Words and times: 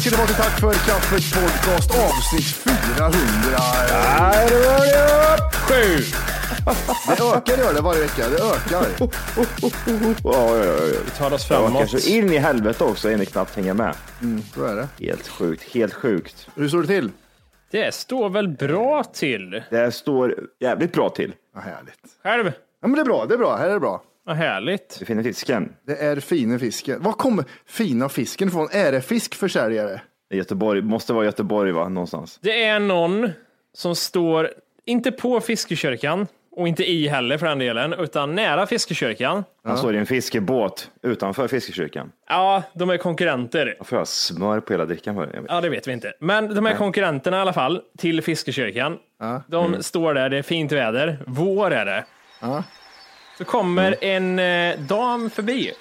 Välkomna 0.00 0.10
ska 0.10 0.10
ni 0.10 0.16
vara 0.16 0.26
till 0.26 0.36
Tack 0.36 0.60
för 0.60 0.72
kaffet 0.72 1.34
podcast 1.34 1.90
avsnitt 1.90 2.44
400. 2.44 3.10
Sju! 5.52 6.04
Det 7.06 7.22
ökar 7.36 7.58
gör 7.64 7.74
det 7.74 7.80
varje 7.80 8.00
vecka. 8.00 8.28
Det 8.28 8.36
ökar. 8.36 8.86
Ja, 8.98 9.08
ja, 10.24 10.64
ja. 10.64 11.00
Vi 11.04 11.10
tar 11.18 11.32
oss 11.32 11.44
framåt. 11.48 11.78
kanske 11.78 12.10
in 12.10 12.32
i 12.32 12.38
helvete 12.38 12.84
också, 12.84 13.10
en 13.10 13.26
knappt 13.26 13.56
hänga 13.56 13.74
med. 13.74 13.94
Så 14.54 14.64
är 14.64 14.76
det. 14.76 15.06
Helt 15.06 15.28
sjukt, 15.28 15.74
helt 15.74 15.94
sjukt. 15.94 16.48
Hur 16.54 16.68
står 16.68 16.80
det 16.80 16.86
till? 16.86 17.10
Det 17.70 17.94
står 17.94 18.30
väl 18.30 18.48
bra 18.48 19.04
till. 19.04 19.62
Det 19.70 19.92
står 19.92 20.34
jävligt 20.60 20.92
bra 20.92 21.10
till. 21.10 21.32
Ja, 21.54 21.60
härligt. 21.60 22.00
Själv? 22.22 22.52
Ja, 22.82 22.88
men 22.88 22.92
det 22.92 23.00
är 23.00 23.04
bra. 23.04 23.26
Det 23.26 23.34
är 23.34 23.38
bra. 23.38 23.56
Här 23.56 23.68
är 23.68 23.72
det 23.72 23.80
bra. 23.80 24.02
Vad 24.30 24.36
härligt. 24.36 24.96
Du 24.98 25.04
finner 25.04 25.22
fisken. 25.22 25.72
Det 25.86 25.96
är 25.96 26.20
fina 26.20 26.58
fisken. 26.58 27.02
Var 27.02 27.12
kommer 27.12 27.44
fina 27.66 28.08
fisken 28.08 28.48
ifrån? 28.48 28.68
Är 28.72 28.92
det 28.92 29.00
fiskförsäljare? 29.00 30.00
I 30.32 30.36
Göteborg, 30.36 30.82
måste 30.82 31.12
vara 31.12 31.24
Göteborg 31.24 31.72
va, 31.72 31.88
någonstans. 31.88 32.38
Det 32.42 32.64
är 32.64 32.78
någon 32.80 33.30
som 33.74 33.96
står, 33.96 34.50
inte 34.84 35.12
på 35.12 35.40
fiskekyrkan 35.40 36.26
och 36.50 36.68
inte 36.68 36.90
i 36.90 37.08
heller 37.08 37.38
för 37.38 37.46
den 37.46 37.58
delen, 37.58 37.92
utan 37.92 38.34
nära 38.34 38.66
fiskekyrkan. 38.66 39.44
Han 39.64 39.78
står 39.78 39.94
i 39.94 39.98
en 39.98 40.06
fiskebåt 40.06 40.90
utanför 41.02 41.48
fiskekyrkan. 41.48 42.12
Ja, 42.28 42.62
de 42.74 42.90
är 42.90 42.96
konkurrenter. 42.96 43.74
Varför 43.78 43.96
har 43.96 44.00
jag 44.00 44.08
smör 44.08 44.60
på 44.60 44.72
hela 44.72 44.84
drickan 44.84 45.14
för? 45.14 45.30
Jag 45.34 45.42
vet. 45.42 45.50
Ja, 45.50 45.60
det 45.60 45.68
vet 45.68 45.88
vi 45.88 45.92
inte. 45.92 46.12
Men 46.20 46.54
de 46.54 46.66
är 46.66 46.76
konkurrenterna 46.76 47.36
i 47.36 47.40
alla 47.40 47.52
fall 47.52 47.82
till 47.98 48.22
fiskekyrkan. 48.22 48.98
De 49.46 49.82
står 49.82 50.14
där, 50.14 50.28
det 50.28 50.38
är 50.38 50.42
fint 50.42 50.72
väder. 50.72 51.18
Vår 51.26 51.70
är 51.70 51.84
det. 51.84 52.04
Så 53.40 53.44
kommer 53.46 54.04
en 54.04 54.38
eh, 54.38 54.78
dam 54.78 55.30
förbi. 55.30 55.72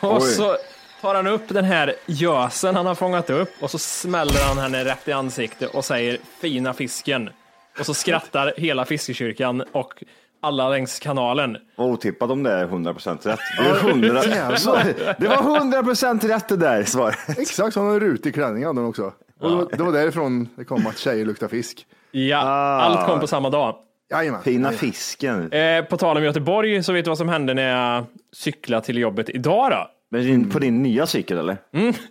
Och 0.00 0.16
Oj. 0.16 0.20
så 0.20 0.56
tar 1.00 1.14
han 1.14 1.26
upp 1.26 1.42
den 1.48 1.64
här 1.64 1.94
gösen 2.06 2.76
han 2.76 2.86
har 2.86 2.94
fångat 2.94 3.30
upp 3.30 3.50
och 3.60 3.70
så 3.70 3.78
smäller 3.78 4.44
han 4.48 4.58
henne 4.58 4.84
rätt 4.84 5.08
i 5.08 5.12
ansiktet 5.12 5.74
och 5.74 5.84
säger 5.84 6.18
fina 6.40 6.74
fisken. 6.74 7.30
Och 7.78 7.86
så 7.86 7.94
skrattar 7.94 8.52
hela 8.56 8.84
fiskekyrkan 8.84 9.64
och 9.72 10.04
alla 10.40 10.68
längs 10.68 10.98
kanalen. 10.98 11.56
Vad 11.76 11.88
otippat 11.88 12.30
om 12.30 12.42
det 12.42 12.52
är 12.52 12.66
100% 12.66 13.28
rätt. 13.28 13.40
Det, 13.58 13.68
är 13.68 13.90
100... 13.90 14.12
det 15.18 15.28
var 15.28 15.36
100% 15.36 16.28
rätt 16.28 16.48
det 16.48 16.56
där 16.56 16.84
svaret. 16.84 17.38
Exakt, 17.38 17.76
hon 17.76 17.86
har 17.86 17.94
en 17.94 18.00
rutig 18.00 18.34
klänning 18.34 18.64
hade 18.66 18.80
hon 18.80 18.88
också. 18.88 19.12
Och 19.40 19.50
det, 19.50 19.56
var, 19.56 19.68
det 19.72 19.82
var 19.82 19.92
därifrån 19.92 20.48
det 20.56 20.64
kom 20.64 20.86
att 20.86 20.98
tjejer 20.98 21.24
luktar 21.24 21.48
fisk. 21.48 21.86
Ja, 22.10 22.38
allt 22.38 23.06
kom 23.06 23.20
på 23.20 23.26
samma 23.26 23.50
dag. 23.50 23.76
Jajamän. 24.10 24.42
Fina 24.42 24.72
fisken. 24.72 25.52
Eh, 25.52 25.84
på 25.84 25.96
tal 25.96 26.16
om 26.16 26.24
Göteborg 26.24 26.82
så 26.82 26.92
vet 26.92 27.04
du 27.04 27.08
vad 27.10 27.18
som 27.18 27.28
hände 27.28 27.54
när 27.54 27.68
jag 27.94 28.04
cyklade 28.32 28.86
till 28.86 28.98
jobbet 28.98 29.30
idag 29.30 29.70
då? 29.70 29.90
Men 30.10 30.22
din, 30.22 30.50
på 30.50 30.58
din 30.58 30.82
nya 30.82 31.06
cykel 31.06 31.38
eller? 31.38 31.56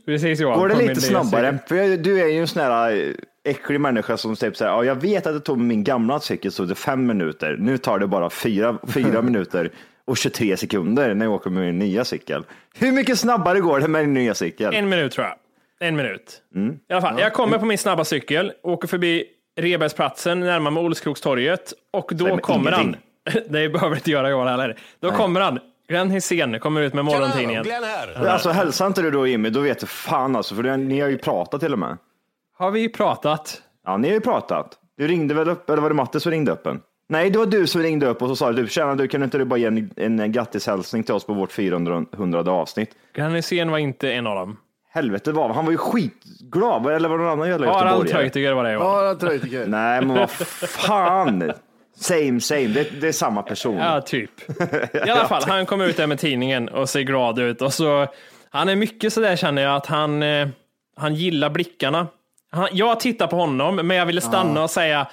Precis 0.05 0.39
Johan. 0.39 0.59
Går 0.59 0.69
det 0.69 0.75
lite 0.75 1.01
snabbare? 1.01 1.57
För 1.67 1.75
jag- 1.75 2.03
du 2.03 2.21
är 2.21 2.27
ju 2.27 2.39
en 2.39 2.47
sån 2.47 2.61
här 2.61 2.91
eh, 2.95 3.13
äcklig 3.51 3.81
människa 3.81 4.17
som 4.17 4.35
typ 4.35 4.57
säger, 4.57 4.71
ja, 4.71 4.83
jag 4.83 4.95
vet 4.95 5.27
att 5.27 5.33
det 5.33 5.39
tog 5.39 5.57
min 5.59 5.83
gamla 5.83 6.19
cykel 6.19 6.51
så 6.51 6.63
det 6.65 6.75
fem 6.75 7.05
minuter. 7.07 7.55
Nu 7.59 7.77
tar 7.77 7.99
det 7.99 8.07
bara 8.07 8.29
fyra, 8.29 8.77
fyra 8.87 9.21
minuter 9.21 9.71
och 10.05 10.17
23 10.17 10.57
sekunder 10.57 11.13
när 11.13 11.25
jag 11.25 11.33
åker 11.33 11.49
med 11.49 11.63
min 11.63 11.79
nya 11.79 12.05
cykel. 12.05 12.43
Hur 12.75 12.91
mycket 12.91 13.19
snabbare 13.19 13.59
går 13.59 13.79
det 13.79 13.87
med 13.87 14.01
din 14.01 14.13
nya 14.13 14.33
cykel? 14.35 14.73
En 14.75 14.89
minut 14.89 15.11
tror 15.11 15.27
jag. 15.27 15.35
En 15.87 15.95
minut. 15.95 16.41
Mm. 16.55 16.75
I 16.89 16.93
alla 16.93 17.01
fall, 17.01 17.19
jag 17.19 17.33
kommer 17.33 17.57
på 17.57 17.65
min 17.65 17.77
snabba 17.77 18.05
cykel, 18.05 18.51
åker 18.63 18.87
förbi 18.87 19.25
Rebergsplatsen, 19.55 20.39
närmar 20.39 20.71
mig 20.71 20.83
Olskroktorget 20.83 21.73
och 21.91 22.11
då 22.13 22.25
men 22.25 22.39
kommer 22.39 22.71
han. 22.71 22.95
Det 23.49 23.69
behöver 23.69 23.95
inte 23.95 24.11
göra 24.11 24.29
Johan 24.29 24.47
heller. 24.47 24.77
Då 24.99 25.11
kommer 25.11 25.41
han. 25.41 25.59
Glenn 25.87 26.09
Hysén 26.11 26.59
kommer 26.59 26.81
ut 26.81 26.93
med 26.93 27.05
morgontidningen. 27.05 27.65
Alltså 28.15 28.49
hälsar 28.49 28.87
inte 28.87 29.01
du 29.01 29.11
då 29.11 29.27
Jimmy, 29.27 29.49
då 29.49 29.59
vet 29.59 29.79
du 29.79 29.87
fan 29.87 30.35
alltså, 30.35 30.55
för 30.55 30.77
ni 30.77 30.99
har 30.99 31.09
ju 31.09 31.17
pratat 31.17 31.61
till 31.61 31.73
och 31.73 31.79
med. 31.79 31.97
Har 32.57 32.71
vi 32.71 32.89
pratat? 32.89 33.61
Ja, 33.85 33.97
ni 33.97 34.07
har 34.07 34.15
ju 34.15 34.21
pratat. 34.21 34.77
Du 34.97 35.07
ringde 35.07 35.33
väl 35.33 35.49
upp, 35.49 35.69
eller 35.69 35.81
var 35.81 35.89
det 35.89 35.95
Matte 35.95 36.19
som 36.19 36.31
ringde 36.31 36.51
upp 36.51 36.67
en? 36.67 36.81
Nej, 37.07 37.29
det 37.29 37.39
var 37.39 37.45
du 37.45 37.67
som 37.67 37.81
ringde 37.81 38.07
upp 38.07 38.21
och 38.21 38.27
så 38.27 38.35
sa 38.35 38.51
du, 38.51 38.67
tjena 38.67 38.95
du 38.95 39.07
kan 39.07 39.23
inte 39.23 39.37
du 39.37 39.45
bara 39.45 39.59
ge 39.59 39.65
en, 39.65 39.91
en 39.95 40.31
grattishälsning 40.31 41.03
till 41.03 41.13
oss 41.13 41.25
på 41.25 41.33
vårt 41.33 41.51
400 41.51 42.51
avsnitt? 42.51 42.89
Glenn 43.13 43.31
Hysén 43.31 43.71
var 43.71 43.77
inte 43.77 44.11
en 44.13 44.27
av 44.27 44.35
dem. 44.35 44.57
Helvete 44.93 45.31
vad, 45.31 45.51
han 45.51 45.65
var 45.65 45.71
ju 45.71 45.77
skitglad, 45.77 46.87
eller 46.87 47.09
var 47.09 47.17
det 47.17 47.23
någon 47.23 47.33
annan 47.33 47.49
jävla 47.49 47.67
Harald 47.67 47.85
göteborgare? 47.89 48.21
Treutiger 48.21 48.53
var 48.53 48.63
det 48.63 48.71
Johan. 48.71 49.05
Ja, 49.05 49.15
Treutiger. 49.15 49.67
Nej, 49.67 50.01
men 50.01 50.15
vad 50.17 50.29
fan. 50.69 51.51
Same, 51.99 52.41
same. 52.41 52.67
Det, 52.67 53.01
det 53.01 53.07
är 53.07 53.11
samma 53.11 53.41
person. 53.43 53.77
Ja, 53.77 54.01
typ. 54.01 54.31
I 55.07 55.09
alla 55.09 55.27
fall, 55.27 55.43
han 55.47 55.65
kom 55.65 55.81
ut 55.81 55.97
där 55.97 56.07
med 56.07 56.19
tidningen 56.19 56.69
och 56.69 56.89
ser 56.89 57.01
glad 57.01 57.39
ut 57.39 57.61
och 57.61 57.73
så. 57.73 58.07
Han 58.49 58.69
är 58.69 58.75
mycket 58.75 59.13
så 59.13 59.21
där 59.21 59.35
känner 59.35 59.61
jag 59.61 59.75
att 59.75 59.85
han, 59.85 60.23
eh, 60.23 60.47
han 60.97 61.15
gillar 61.15 61.49
blickarna. 61.49 62.07
Han, 62.51 62.67
jag 62.71 62.99
tittar 62.99 63.27
på 63.27 63.35
honom, 63.35 63.75
men 63.75 63.97
jag 63.97 64.05
ville 64.05 64.21
stanna 64.21 64.63
och 64.63 64.69
säga 64.69 65.07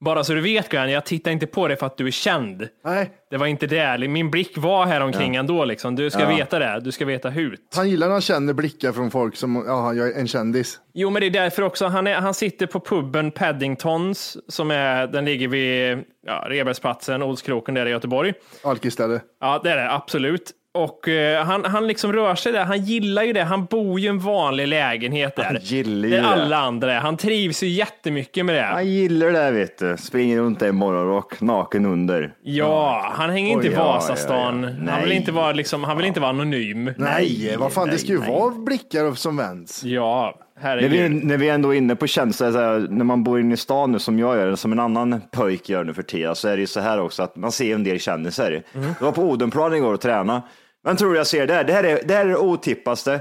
Bara 0.00 0.24
så 0.24 0.32
du 0.32 0.40
vet 0.40 0.68
Glenn, 0.68 0.90
jag 0.90 1.04
tittar 1.04 1.30
inte 1.30 1.46
på 1.46 1.68
dig 1.68 1.76
för 1.76 1.86
att 1.86 1.96
du 1.96 2.06
är 2.06 2.10
känd. 2.10 2.68
Nej, 2.84 3.10
Det 3.30 3.36
var 3.36 3.46
inte 3.46 3.66
det. 3.66 4.08
Min 4.08 4.30
blick 4.30 4.58
var 4.58 4.86
här 4.86 5.00
omkring 5.00 5.36
ändå. 5.36 5.64
Liksom. 5.64 5.96
Du 5.96 6.10
ska 6.10 6.26
veta 6.26 6.58
det. 6.58 6.80
Du 6.80 6.92
ska 6.92 7.04
veta 7.04 7.30
hut. 7.30 7.60
han 7.76 7.90
gillar 7.90 8.06
när 8.06 8.12
han 8.12 8.20
känner 8.20 8.52
blickar 8.52 8.92
från 8.92 9.10
folk 9.10 9.36
som, 9.36 9.64
ja, 9.66 9.94
jag 9.94 10.08
är 10.08 10.20
en 10.20 10.28
kändis. 10.28 10.80
Jo, 10.94 11.10
men 11.10 11.20
det 11.20 11.26
är 11.26 11.30
därför 11.30 11.62
också. 11.62 11.86
Han, 11.86 12.06
är, 12.06 12.14
han 12.14 12.34
sitter 12.34 12.66
på 12.66 12.80
puben 12.80 13.30
Paddingtons, 13.30 14.36
som 14.48 14.70
är, 14.70 15.06
den 15.06 15.24
ligger 15.24 15.48
vid 15.48 16.04
ja, 16.26 16.44
Rebergsplatsen, 16.48 17.22
Olskroken 17.22 17.74
där 17.74 17.86
i 17.86 17.90
Göteborg. 17.90 18.32
Alkisställe. 18.64 19.20
Ja, 19.40 19.60
det 19.64 19.70
är 19.70 19.76
det 19.76 19.92
absolut. 19.92 20.52
Och 20.76 21.08
eh, 21.08 21.44
han, 21.44 21.64
han 21.64 21.86
liksom 21.86 22.12
rör 22.12 22.34
sig 22.34 22.52
där. 22.52 22.64
Han 22.64 22.84
gillar 22.84 23.22
ju 23.22 23.32
det. 23.32 23.44
Han 23.44 23.64
bor 23.64 24.00
ju 24.00 24.06
i 24.06 24.08
en 24.08 24.18
vanlig 24.18 24.68
lägenhet 24.68 25.36
där. 25.36 25.44
Han 25.44 25.56
gillar 25.60 26.08
ju 26.08 26.14
där 26.14 26.22
det. 26.22 26.28
alla 26.28 26.56
andra 26.56 26.94
är. 26.94 27.00
Han 27.00 27.16
trivs 27.16 27.62
ju 27.62 27.68
jättemycket 27.68 28.46
med 28.46 28.54
det. 28.54 28.62
Han 28.62 28.86
gillar 28.86 29.30
det 29.32 29.50
vet 29.50 29.78
du. 29.78 29.96
Springer 29.96 30.38
runt 30.38 30.60
där 30.60 30.68
i 30.68 30.72
morgonrock, 30.72 31.40
naken 31.40 31.86
under. 31.86 32.32
Ja, 32.42 33.12
han 33.14 33.30
hänger 33.30 33.52
inte 33.52 33.66
i 33.66 33.70
Oj, 33.70 33.74
ja, 33.76 33.84
Vasastan. 33.84 34.62
ja, 34.62 34.68
ja. 34.68 34.90
Han, 34.90 35.00
vill 35.00 35.08
Nej. 35.08 35.16
inte 35.16 35.32
vara 35.32 35.52
liksom, 35.52 35.84
han 35.84 35.96
vill 35.96 36.06
inte 36.06 36.20
vara 36.20 36.30
anonym. 36.30 36.92
Nej, 36.96 37.56
vad 37.58 37.72
fan, 37.72 37.88
det 37.88 37.98
ska 37.98 38.08
ju 38.08 38.20
nej, 38.20 38.30
vara 38.30 38.50
blickar 38.50 39.14
som 39.14 39.36
vänds. 39.36 39.84
Ja, 39.84 40.34
När 40.62 40.76
vi, 40.76 40.82
herregud. 40.88 41.24
när 41.24 41.36
vi 41.36 41.48
ändå 41.48 41.74
är 41.74 41.78
inne 41.78 41.96
på 41.96 42.06
så 42.06 42.20
här, 42.20 42.86
när 42.90 43.04
man 43.04 43.24
bor 43.24 43.40
inne 43.40 43.54
i 43.54 43.56
stan 43.56 43.92
nu 43.92 43.98
som 43.98 44.18
jag 44.18 44.36
gör, 44.36 44.46
eller 44.46 44.56
som 44.56 44.72
en 44.72 44.80
annan 44.80 45.22
pojk 45.32 45.68
gör 45.68 45.84
nu 45.84 45.94
för 45.94 46.02
tiden, 46.02 46.34
så 46.34 46.48
är 46.48 46.56
det 46.56 46.60
ju 46.60 46.66
så 46.66 46.80
här 46.80 47.00
också 47.00 47.22
att 47.22 47.36
man 47.36 47.52
ser 47.52 47.74
en 47.74 47.84
del 47.84 48.00
kändisar. 48.00 48.62
Jag 48.72 49.04
var 49.06 49.12
på 49.12 49.22
Odenplan 49.22 49.74
igår 49.74 49.94
och 49.94 50.00
tränade. 50.00 50.42
Vem 50.86 50.96
tror 50.96 51.10
du 51.10 51.16
jag 51.16 51.26
ser 51.26 51.46
där? 51.46 51.64
Det 51.64 51.72
här 51.72 51.84
är 51.84 52.00
det, 52.04 52.14
här 52.14 52.24
är 52.24 52.28
det 52.28 52.36
otippaste. 52.36 53.20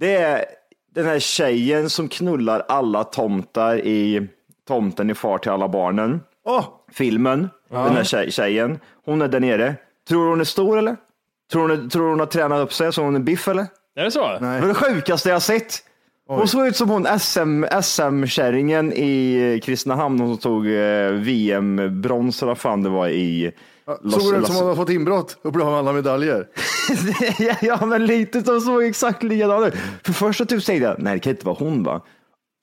Det 0.00 0.14
är 0.16 0.44
den 0.94 1.06
här 1.06 1.18
tjejen 1.18 1.90
som 1.90 2.08
knullar 2.08 2.64
alla 2.68 3.04
tomtar 3.04 3.78
i 3.78 4.28
Tomten 4.68 5.10
i 5.10 5.14
far 5.14 5.38
till 5.38 5.50
alla 5.50 5.68
barnen. 5.68 6.20
Åh, 6.44 6.64
Filmen, 6.92 7.48
den 7.70 7.96
här 7.96 8.04
tjej, 8.04 8.30
tjejen. 8.30 8.78
Hon 9.04 9.22
är 9.22 9.28
där 9.28 9.40
nere. 9.40 9.74
Tror 10.08 10.24
du 10.24 10.30
hon 10.30 10.40
är 10.40 10.44
stor 10.44 10.78
eller? 10.78 10.96
Tror 11.52 11.68
hon, 11.68 11.90
tror 11.90 12.02
du 12.02 12.08
hon 12.10 12.20
har 12.20 12.26
tränat 12.26 12.60
upp 12.60 12.72
sig 12.72 12.92
så 12.92 13.02
hon 13.02 13.16
är 13.16 13.20
biff 13.20 13.48
eller? 13.48 13.66
Är 13.96 14.04
det 14.04 14.10
så? 14.10 14.38
Nej. 14.40 14.60
Det 14.60 14.66
var 14.66 14.68
det 14.68 14.74
sjukaste 14.74 15.28
jag 15.28 15.42
sett. 15.42 15.82
Hon 16.28 16.48
såg 16.48 16.66
ut 16.66 16.76
som 16.76 16.90
hon 16.90 17.06
SM, 17.18 17.64
SM-kärringen 17.82 18.92
i 18.92 19.60
Kristinehamn 19.64 20.20
hon 20.20 20.28
som 20.28 20.38
tog 20.38 20.66
eh, 20.66 21.10
VM-brons 21.10 22.42
eller 22.42 22.50
vad 22.50 22.58
fan 22.58 22.82
det 22.82 22.88
var 22.88 23.08
i 23.08 23.52
såg 23.86 24.32
det 24.32 24.38
ut 24.38 24.46
som 24.46 24.56
hon 24.56 24.66
har 24.66 24.76
fått 24.76 24.90
inbrott 24.90 25.38
och 25.42 25.52
blev 25.52 25.66
av 25.66 25.72
med 25.72 25.78
alla 25.78 25.92
medaljer? 25.92 26.46
ja, 27.60 27.86
men 27.86 28.06
lite 28.06 28.40
de 28.40 28.60
såg 28.60 28.84
exakt 28.84 29.22
likadana 29.22 29.66
ut. 29.66 29.74
För 30.04 30.12
första 30.12 30.44
typ 30.44 30.64
tänkte 30.64 30.84
jag, 30.84 30.98
nej 30.98 31.14
det 31.14 31.20
kan 31.20 31.30
inte 31.30 31.46
vara 31.46 31.56
hon 31.58 31.82
va? 31.82 32.04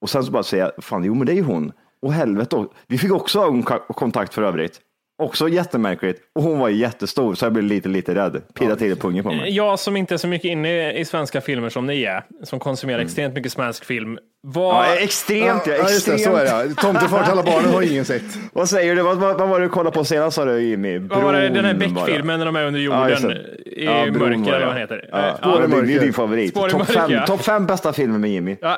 Och 0.02 0.10
sen 0.10 0.24
så 0.24 0.32
bara 0.32 0.44
säger 0.44 0.64
jag, 0.64 0.84
fan 0.84 1.04
jo 1.04 1.14
men 1.16 1.26
det 1.26 1.32
är 1.32 1.36
ju 1.36 1.44
hon. 1.44 1.72
Och 2.02 2.14
helvete, 2.14 2.66
vi 2.88 2.98
fick 2.98 3.12
också 3.12 3.42
ögonkontakt 3.42 4.34
för 4.34 4.44
övrigt. 4.44 4.80
Också 5.22 5.50
jättemärkligt. 5.50 6.22
Och 6.36 6.44
hon 6.44 6.60
var 6.60 6.70
jättestor 6.70 7.36
så 7.36 7.46
jag 7.46 7.54
blev 7.54 7.66
lite, 7.66 7.90
lite 7.90 8.16
rädd. 8.16 8.42
Pirrade 8.54 8.76
till 8.76 8.96
pungen 8.96 9.24
på 9.24 9.32
mig. 9.32 9.56
Jag 9.56 9.80
som 9.80 9.98
inte 9.98 10.14
är 10.14 10.18
så 10.18 10.28
mycket 10.28 10.50
inne 10.52 10.94
i 10.94 11.06
svenska 11.06 11.42
filmer 11.42 11.70
som 11.70 11.86
ni 11.88 12.04
är, 12.04 12.24
som 12.44 12.60
konsumerar 12.60 13.00
extremt 13.00 13.36
mycket 13.36 13.52
svensk 13.52 13.86
film. 13.86 14.18
Vad, 14.46 14.76
Ja, 14.86 14.96
extremt, 14.96 15.68
ja, 15.68 15.74
ja, 15.74 15.90
just 15.90 16.06
det, 16.06 16.14
extremt. 16.14 16.38
så 16.38 16.42
är 16.54 16.68
det. 16.68 16.76
Tomtefar 16.76 17.24
till 17.24 17.32
alla 17.32 17.44
barnen 17.44 17.74
har 17.74 17.82
ingen 17.82 18.06
sett. 18.06 18.24
Vad 18.54 18.70
säger 18.70 18.96
du? 18.96 19.02
Vad, 19.02 19.18
vad, 19.18 19.38
vad 19.40 19.50
var 19.50 19.60
det 19.60 19.66
du 19.66 19.70
kollade 19.70 19.96
på 19.98 20.04
senast 20.06 20.36
sa 20.36 20.46
du 20.46 20.60
Jimmy? 20.62 20.98
vad 21.00 21.22
var 21.24 21.34
det, 21.34 21.50
den 21.50 21.66
här 21.66 21.74
Bron. 21.74 21.94
Beck-filmen 21.94 22.40
när 22.40 22.46
de 22.46 22.56
är 22.56 22.66
under 22.66 22.80
Ja, 22.80 23.10
jorden 23.10 23.30
det. 23.30 23.36
i 23.66 23.86
Ja, 23.86 24.06
Bron 24.12 24.30
mörker, 24.30 24.52
var 24.52 24.58
eller 24.58 24.66
vad 24.66 24.76
den 24.76 24.82
heter. 24.82 25.10
Ja, 25.12 25.18
Eh, 25.20 25.36
ja, 25.42 25.58
det 25.58 25.64
är 25.64 25.68
mörker. 25.68 26.00
din 26.00 26.14
favorit. 26.14 26.50
Spår 26.52 26.68
i 26.68 26.72
Topp 26.72 26.80
mörker, 26.80 26.94
fem, 26.94 27.12
ja. 27.12 27.26
top 27.28 27.42
fem 27.42 27.66
bästa 27.66 27.94
filmer 27.94 28.20
med 28.20 28.30
Jimmy. 28.30 28.56
Ja. 28.62 28.78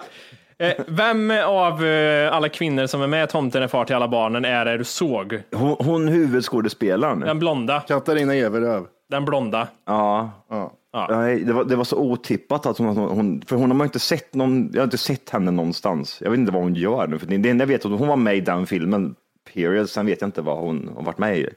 Eh, 0.59 0.71
Vem 0.87 1.31
av 1.45 1.85
eh, 1.85 2.33
alla 2.35 2.49
kvinnor 2.49 2.87
som 2.87 3.01
är 3.01 3.07
med 3.07 3.23
i 3.23 3.27
Tomten 3.31 3.63
är 3.63 3.67
far 3.67 3.85
till 3.85 3.95
alla 3.95 4.07
barnen 4.07 4.45
är 4.45 4.65
det 4.65 4.77
du 4.77 4.83
såg? 4.83 5.41
Hon, 5.55 5.75
hon 5.79 6.07
huvudskådespelaren. 6.07 7.19
Den 7.19 7.39
blonda. 7.39 7.79
Katarina 7.87 8.35
Everöv. 8.35 8.83
Den 9.09 9.25
blonda. 9.25 9.67
Ja. 9.87 10.31
Ja. 10.49 10.71
Nej, 11.09 11.43
det, 11.43 11.53
var, 11.53 11.63
det 11.63 11.75
var 11.75 11.83
så 11.83 11.97
otippat 11.97 12.65
att 12.65 12.77
hon, 12.77 12.97
hon, 12.97 13.41
för 13.47 13.55
hon 13.55 13.69
har 13.69 13.77
man 13.77 13.87
inte 13.87 13.99
sett 13.99 14.33
någon, 14.33 14.71
jag 14.73 14.79
har 14.79 14.83
inte 14.83 14.97
sett 14.97 15.29
henne 15.29 15.51
någonstans. 15.51 16.17
Jag 16.21 16.31
vet 16.31 16.39
inte 16.39 16.51
vad 16.51 16.63
hon 16.63 16.75
gör 16.75 17.07
nu, 17.07 17.19
för 17.19 17.27
det 17.27 17.37
det 17.37 17.49
enda 17.49 17.61
jag 17.61 17.67
vet 17.67 17.85
är 17.85 17.93
att 17.93 17.99
hon 17.99 18.07
var 18.07 18.15
med 18.15 18.37
i 18.37 18.41
den 18.41 18.67
filmen, 18.67 19.15
period, 19.53 19.89
sen 19.89 20.05
vet 20.05 20.21
jag 20.21 20.27
inte 20.27 20.41
vad 20.41 20.57
hon 20.57 20.89
har 20.95 21.03
varit 21.03 21.17
med 21.17 21.37
i. 21.37 21.49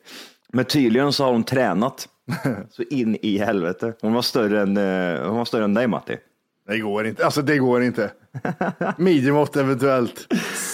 Men 0.52 0.64
tydligen 0.64 1.12
så 1.12 1.24
har 1.24 1.32
hon 1.32 1.44
tränat 1.44 2.08
så 2.70 2.82
in 2.82 3.16
i 3.22 3.38
helvete. 3.38 3.92
Hon 4.00 4.12
var 4.12 4.22
större 4.22 4.60
än, 4.60 4.76
eh, 4.76 5.28
hon 5.28 5.36
var 5.36 5.44
större 5.44 5.64
än 5.64 5.74
dig 5.74 5.86
Matti. 5.86 6.16
Det 6.68 6.78
går 6.78 7.06
inte. 7.06 7.24
Alltså 7.24 7.42
det 7.42 7.58
går 7.58 7.82
inte. 7.82 8.10
Midjemått 8.98 9.56
eventuellt. 9.56 10.26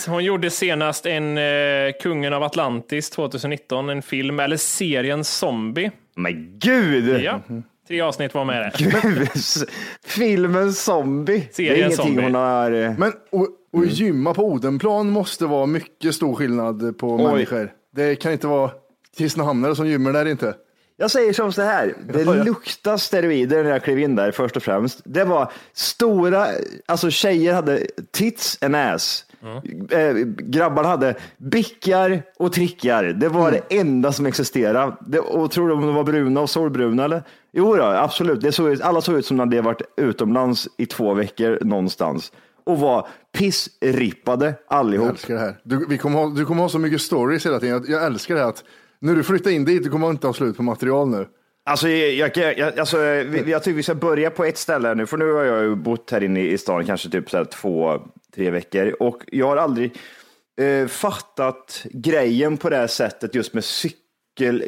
Hon 0.06 0.24
gjorde 0.24 0.50
senast 0.50 1.06
en 1.06 1.38
eh, 1.38 1.92
Kungen 2.02 2.32
av 2.32 2.42
Atlantis 2.42 3.10
2019, 3.10 3.88
en 3.88 4.02
film, 4.02 4.40
eller 4.40 4.56
serien 4.56 5.24
Zombie. 5.24 5.90
Men 6.16 6.58
gud! 6.58 7.20
Ja, 7.20 7.40
tre 7.88 8.00
avsnitt 8.00 8.34
var 8.34 8.44
med. 8.44 8.72
Gud, 8.78 9.28
Filmen 10.04 10.72
Zombie. 10.72 11.38
det 11.48 11.54
Serien 11.54 11.72
är 11.74 11.76
ingenting 11.78 11.96
Zombie. 12.06 12.22
hon 12.22 12.34
har... 12.34 12.70
eh, 12.72 12.92
Men 12.98 13.12
och, 13.32 13.48
och 13.72 13.86
gymma 13.86 14.34
på 14.34 14.44
Odenplan 14.48 15.10
måste 15.10 15.46
vara 15.46 15.66
mycket 15.66 16.14
stor 16.14 16.34
skillnad 16.34 16.98
på 16.98 17.18
människor. 17.18 17.72
Det 17.94 18.16
kan 18.16 18.32
inte 18.32 18.46
vara 18.46 18.70
Kristinehamnare 19.18 19.76
som 19.76 19.86
gymmar 19.86 20.12
där 20.12 20.26
inte. 20.26 20.54
Jag 20.96 21.10
säger 21.10 21.32
som 21.32 21.52
så 21.52 21.62
här, 21.62 21.94
det 22.12 22.24
luktar 22.44 22.96
steroider 22.96 23.64
när 23.64 23.70
jag 23.70 23.84
klev 23.84 23.98
in 23.98 24.16
där 24.16 24.30
först 24.30 24.56
och 24.56 24.62
främst. 24.62 25.00
Det 25.04 25.24
var 25.24 25.52
stora, 25.72 26.46
alltså 26.86 27.10
tjejer 27.10 27.54
hade 27.54 27.86
tits 28.12 28.58
and 28.62 28.76
ass. 28.76 29.24
Eh, 29.90 30.14
grabbarna 30.38 30.88
hade 30.88 31.14
bickar 31.38 32.22
och 32.38 32.52
trickar. 32.52 33.04
Det 33.04 33.28
var 33.28 33.50
det 33.50 33.78
enda 33.80 34.12
som 34.12 34.26
existerade. 34.26 34.96
Det, 35.06 35.18
och 35.18 35.50
tror 35.50 35.68
du 35.68 35.74
de 35.74 35.94
var 35.94 36.04
bruna 36.04 36.40
och 36.40 36.50
solbruna 36.50 37.04
eller? 37.04 37.22
Jo 37.56 37.76
då, 37.76 37.82
absolut. 37.82 38.40
Det 38.40 38.52
såg 38.52 38.68
ut, 38.72 38.80
alla 38.80 39.00
såg 39.00 39.14
ut 39.18 39.26
som 39.26 39.36
när 39.36 39.46
de 39.46 39.60
varit 39.60 39.82
utomlands 39.96 40.68
i 40.76 40.86
två 40.86 41.14
veckor 41.14 41.58
någonstans 41.60 42.32
och 42.64 42.78
var 42.80 43.08
pissrippade 43.32 44.44
Jag 44.46 44.54
allihop. 44.78 45.10
älskar 45.10 45.34
det 45.34 45.40
här. 45.40 45.56
Du, 45.62 45.86
vi 45.88 45.98
kommer 45.98 46.18
ha, 46.18 46.28
du 46.30 46.44
kommer 46.44 46.62
ha 46.62 46.68
så 46.68 46.78
mycket 46.78 47.00
stories 47.00 47.46
hela 47.46 47.60
tiden. 47.60 47.74
Jag, 47.74 47.88
jag 48.00 48.04
älskar 48.06 48.34
det 48.34 48.40
här 48.40 48.48
att 48.48 48.64
när 49.00 49.14
du 49.14 49.22
flyttar 49.22 49.50
in 49.50 49.64
dit, 49.64 49.82
du 49.82 49.90
kommer 49.90 50.10
inte 50.10 50.26
ha 50.26 50.34
slut 50.34 50.56
på 50.56 50.62
material 50.62 51.08
nu. 51.08 51.26
Alltså, 51.66 51.88
jag, 51.88 52.36
jag, 52.36 52.58
jag, 52.58 52.78
alltså, 52.78 52.96
vi- 52.98 53.50
jag 53.50 53.62
tycker 53.62 53.76
vi 53.76 53.82
ska 53.82 53.94
börja 53.94 54.30
på 54.30 54.44
ett 54.44 54.58
ställe 54.58 54.94
nu, 54.94 55.06
för 55.06 55.16
nu 55.16 55.32
har 55.32 55.44
jag 55.44 55.62
ju 55.62 55.74
bott 55.74 56.10
här 56.10 56.22
inne 56.22 56.40
i 56.40 56.58
stan 56.58 56.86
kanske 56.86 57.08
typ 57.10 57.30
så 57.30 57.44
två, 57.44 57.98
tre 58.34 58.50
veckor 58.50 58.96
och 59.00 59.22
jag 59.26 59.46
har 59.46 59.56
aldrig 59.56 59.94
eh, 60.60 60.86
fattat 60.86 61.82
grejen 61.92 62.56
på 62.56 62.70
det 62.70 62.76
här 62.76 62.86
sättet 62.86 63.34
just 63.34 63.54
med 63.54 63.64
cykel, 63.64 63.98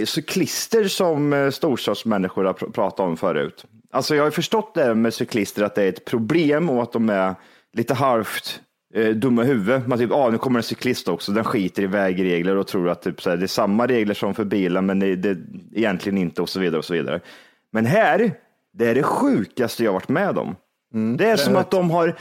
cyklister 0.04 0.84
som 0.84 1.32
eh, 1.32 1.50
storstadsmänniskor 1.50 2.44
har 2.44 2.52
pr- 2.52 2.72
pratat 2.72 3.00
om 3.00 3.16
förut. 3.16 3.64
Alltså 3.90 4.14
jag 4.14 4.24
har 4.24 4.30
förstått 4.30 4.74
det 4.74 4.94
med 4.94 5.14
cyklister 5.14 5.62
att 5.62 5.74
det 5.74 5.82
är 5.82 5.88
ett 5.88 6.04
problem 6.04 6.70
och 6.70 6.82
att 6.82 6.92
de 6.92 7.10
är 7.10 7.34
lite 7.72 7.94
halvt 7.94 8.60
eh, 8.94 9.08
dumma 9.08 9.42
i 9.44 9.46
huvudet. 9.46 9.86
Man 9.86 9.98
typ, 9.98 10.12
ah, 10.12 10.30
nu 10.30 10.38
kommer 10.38 10.58
en 10.58 10.62
cyklist 10.62 11.08
också, 11.08 11.32
den 11.32 11.44
skiter 11.44 11.82
i 11.82 11.86
vägregler 11.86 12.56
och 12.56 12.66
tror 12.66 12.88
att 12.88 13.02
typ, 13.02 13.22
så 13.22 13.30
här, 13.30 13.36
det 13.36 13.44
är 13.44 13.46
samma 13.46 13.86
regler 13.86 14.14
som 14.14 14.34
för 14.34 14.44
bilen, 14.44 14.86
men 14.86 14.98
det, 14.98 15.16
det 15.16 15.38
egentligen 15.74 16.18
inte 16.18 16.42
och 16.42 16.48
så 16.48 16.60
vidare 16.60 16.78
och 16.78 16.84
så 16.84 16.94
vidare. 16.94 17.20
Men 17.72 17.86
här, 17.86 18.32
det 18.72 18.86
är 18.86 18.94
det 18.94 19.02
sjukaste 19.02 19.84
jag 19.84 19.92
varit 19.92 20.08
med 20.08 20.38
om. 20.38 20.56
det 21.16 21.26
är 21.26 21.36
som 21.36 21.56
att 21.56 21.70
de 21.70 21.90
har 21.90 22.14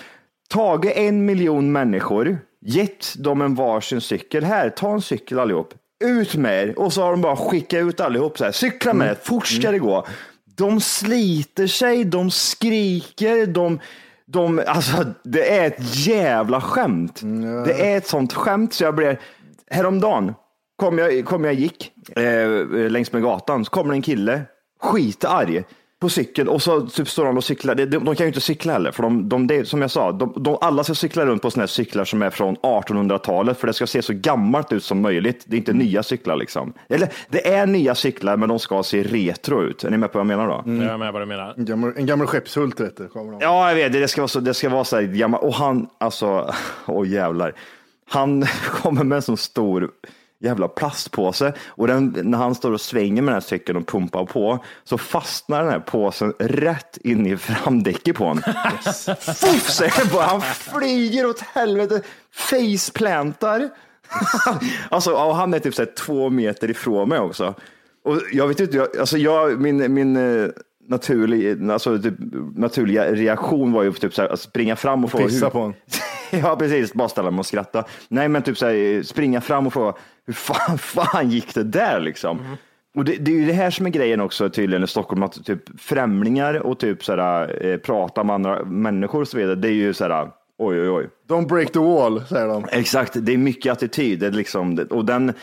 tagit 0.50 0.92
en 0.96 1.26
miljon 1.26 1.72
människor, 1.72 2.38
gett 2.62 3.16
dem 3.18 3.42
en 3.42 3.56
varsin 3.56 4.02
cykel. 4.02 4.44
Här, 4.44 4.70
ta 4.70 4.94
en 4.94 5.02
cykel 5.02 5.40
allihop. 5.40 5.74
Ut 6.06 6.36
med 6.36 6.64
er. 6.64 6.80
Och 6.80 6.94
så 6.94 7.02
har 7.02 7.12
de 7.12 7.22
bara 7.22 7.36
skickat 7.36 7.80
ut 7.80 8.00
allihop 8.00 8.38
så 8.38 8.44
här. 8.44 8.52
Cykla 8.52 8.94
med 8.94 9.08
er, 9.08 9.18
fort 9.24 9.48
ska 9.48 9.72
det 9.72 9.80
gå. 9.80 10.08
De 10.58 10.82
sliter 10.82 11.68
sig, 11.68 12.04
de 12.04 12.32
skriker, 12.32 13.46
de, 13.46 13.80
de, 14.26 14.64
alltså 14.68 15.06
det 15.24 15.58
är 15.58 15.68
ett 15.68 15.96
jävla 16.08 16.62
skämt. 16.62 17.22
Det 17.66 17.92
är 17.92 17.98
ett 17.98 18.08
sånt 18.08 18.34
skämt 18.34 18.74
så 18.74 18.84
jag 18.84 18.96
blev, 18.96 19.18
häromdagen 19.72 20.34
kom 20.76 20.98
jag, 20.98 21.26
kom 21.26 21.44
jag 21.44 21.54
gick 21.54 21.92
eh, 22.16 22.90
längs 22.90 23.12
med 23.12 23.22
gatan, 23.22 23.66
så 23.66 23.72
kommer 23.72 23.94
en 23.94 24.02
kille, 24.02 24.42
skitarg, 24.82 25.64
på 26.06 26.10
cykel 26.10 26.50
och 26.50 26.62
så 26.62 26.82
typ 26.82 27.10
står 27.10 27.26
han 27.26 27.38
och 27.38 27.44
cyklar. 27.44 27.76
De, 27.76 27.86
de 27.86 28.06
kan 28.06 28.26
ju 28.26 28.28
inte 28.28 28.42
cykla 28.42 28.74
heller, 28.74 28.92
för 28.92 29.04
de, 29.04 29.30
de, 29.30 29.48
det, 29.48 29.68
som 29.68 29.82
jag 29.82 29.92
sa, 29.92 30.12
de, 30.12 30.34
de, 30.36 30.58
alla 30.62 30.84
ska 30.84 30.96
cykla 30.96 31.26
runt 31.26 31.42
på 31.42 31.52
sådana 31.52 31.62
här 31.62 31.68
cyklar 31.68 32.06
som 32.06 32.22
är 32.22 32.30
från 32.30 32.56
1800-talet, 32.58 33.60
för 33.60 33.68
det 33.68 33.74
ska 33.74 33.88
se 33.88 34.02
så 34.02 34.14
gammalt 34.14 34.72
ut 34.72 34.84
som 34.84 35.02
möjligt. 35.02 35.44
Det 35.48 35.56
är 35.56 35.58
inte 35.58 35.74
nya 35.74 36.04
cyklar 36.04 36.36
liksom. 36.36 36.74
Eller 36.90 37.10
det 37.30 37.54
är 37.54 37.66
nya 37.66 37.96
cyklar, 37.96 38.38
men 38.38 38.50
de 38.50 38.60
ska 38.60 38.84
se 38.84 39.04
retro 39.04 39.64
ut. 39.64 39.84
Är 39.84 39.90
ni 39.90 39.98
med 39.98 40.12
på 40.12 40.18
vad 40.18 40.32
jag 40.32 40.38
menar 40.38 40.48
då? 40.48 40.84
Jag 40.84 40.94
är 40.94 40.98
med 40.98 41.14
vad 41.14 41.22
du 41.22 41.26
menar. 41.26 41.54
En 41.58 41.66
gammal, 41.66 41.94
en 41.98 42.06
gammal 42.06 42.28
skeppshult 42.28 42.80
vet 42.80 42.98
du. 42.98 43.08
Kommer 43.08 43.32
de. 43.32 43.42
Ja, 43.42 43.70
jag 43.70 43.76
vet. 43.76 43.94
Det 43.94 44.08
ska 44.08 44.22
vara 44.22 44.28
så, 44.28 44.40
det 44.40 44.54
ska 44.54 44.70
vara 44.70 44.84
så 44.84 44.96
här 44.96 45.04
gammal. 45.04 45.42
Och 45.42 45.54
han, 45.54 45.88
alltså, 45.98 46.54
åh 46.86 47.08
jävlar. 47.08 47.54
Han 48.10 48.46
kommer 48.70 49.04
med 49.04 49.16
en 49.16 49.22
sån 49.22 49.38
stor 49.38 49.92
jävla 50.40 50.68
plastpåse 50.68 51.54
och 51.68 51.88
den, 51.88 52.18
när 52.24 52.38
han 52.38 52.56
står 52.56 52.72
och 52.72 52.82
svänger 52.82 53.22
med 53.22 53.34
den 53.34 53.42
här 53.42 53.48
cykeln 53.48 53.78
och 53.78 53.88
pumpar 53.88 54.26
på 54.26 54.64
så 54.84 54.98
fastnar 54.98 55.64
den 55.64 55.72
här 55.72 55.80
påsen 55.80 56.34
rätt 56.40 56.98
in 56.98 57.26
i 57.28 57.38
framdäcket 57.38 58.16
på 58.16 58.24
honom. 58.24 58.44
Fuff, 59.18 59.70
säger 59.70 60.04
det 60.06 60.12
bara. 60.14 60.26
Han 60.26 60.42
flyger 60.42 61.26
åt 61.26 61.40
helvete, 61.40 62.02
faceplantar 62.34 63.70
alltså, 64.90 65.12
och 65.12 65.36
han 65.36 65.54
är 65.54 65.60
typ 65.60 65.76
så 65.76 65.82
här, 65.82 65.92
två 65.98 66.30
meter 66.30 66.70
ifrån 66.70 67.10
mig 67.10 67.20
också. 67.20 67.56
Och 68.04 68.22
jag 68.32 68.48
vet 68.48 68.60
inte, 68.60 68.78
jag, 68.78 68.98
alltså 68.98 69.18
jag, 69.18 69.62
min, 69.62 69.94
min 69.94 70.18
eh, 70.18 70.50
naturlig, 70.88 71.72
alltså 71.72 72.00
typ, 72.00 72.14
naturliga 72.56 73.12
reaktion 73.12 73.72
var 73.72 73.84
ju 73.84 73.92
typ 73.94 74.14
så 74.14 74.22
här, 74.22 74.30
att 74.30 74.40
springa 74.40 74.76
fram 74.76 75.04
och 75.04 75.12
få... 75.12 75.18
Pissa 75.18 75.46
hur- 75.46 75.52
på 75.52 75.60
honom. 75.60 75.74
ja, 76.44 76.56
precis. 76.56 76.94
Bara 76.94 77.10
ställa 77.10 77.32
mig 77.32 77.40
och 77.40 77.46
skratta. 77.46 77.84
Nej, 78.08 78.28
men 78.28 78.42
typ 78.42 78.58
så 78.58 78.66
här, 78.66 79.04
springa 79.04 79.42
fram 79.42 79.68
och 79.68 79.74
få, 79.74 79.98
hur 80.26 80.34
fan, 80.34 80.78
fan 80.78 81.30
gick 81.30 81.56
det 81.56 81.64
där 81.64 82.00
liksom? 82.00 82.58
Och 82.96 83.06
det, 83.06 83.16
det 83.16 83.32
är 83.32 83.36
ju 83.36 83.46
det 83.46 83.54
här 83.54 83.70
som 83.70 83.86
är 83.86 83.90
grejen 83.90 84.22
också 84.22 84.50
tydligen 84.50 84.84
i 84.84 84.88
Stockholm, 84.88 85.24
att 85.24 85.46
typ 85.46 85.82
främlingar 85.82 86.54
och 86.54 86.80
typ 86.80 87.04
så 87.04 87.16
här, 87.16 87.66
eh, 87.66 87.78
prata 87.78 88.24
med 88.24 88.34
andra 88.34 88.64
människor 88.64 89.22
och 89.22 89.28
så 89.28 89.38
vidare, 89.38 89.56
det 89.56 89.68
är 89.68 89.72
ju 89.72 89.94
så 89.94 90.04
här, 90.04 90.30
oj, 90.58 90.82
oj, 90.82 90.90
oj. 90.90 91.10
Don't 91.28 91.48
break 91.48 91.72
the 91.72 91.80
wall, 91.80 92.22
säger 92.26 92.48
de. 92.48 92.66
Exakt, 92.72 93.14
det 93.16 93.34
är 93.34 93.38
mycket 93.38 93.72
attityd. 93.72 94.20
Det 94.20 94.28
är 94.28 94.32
liksom, 94.32 94.88
och 94.90 95.06
den 95.06 95.34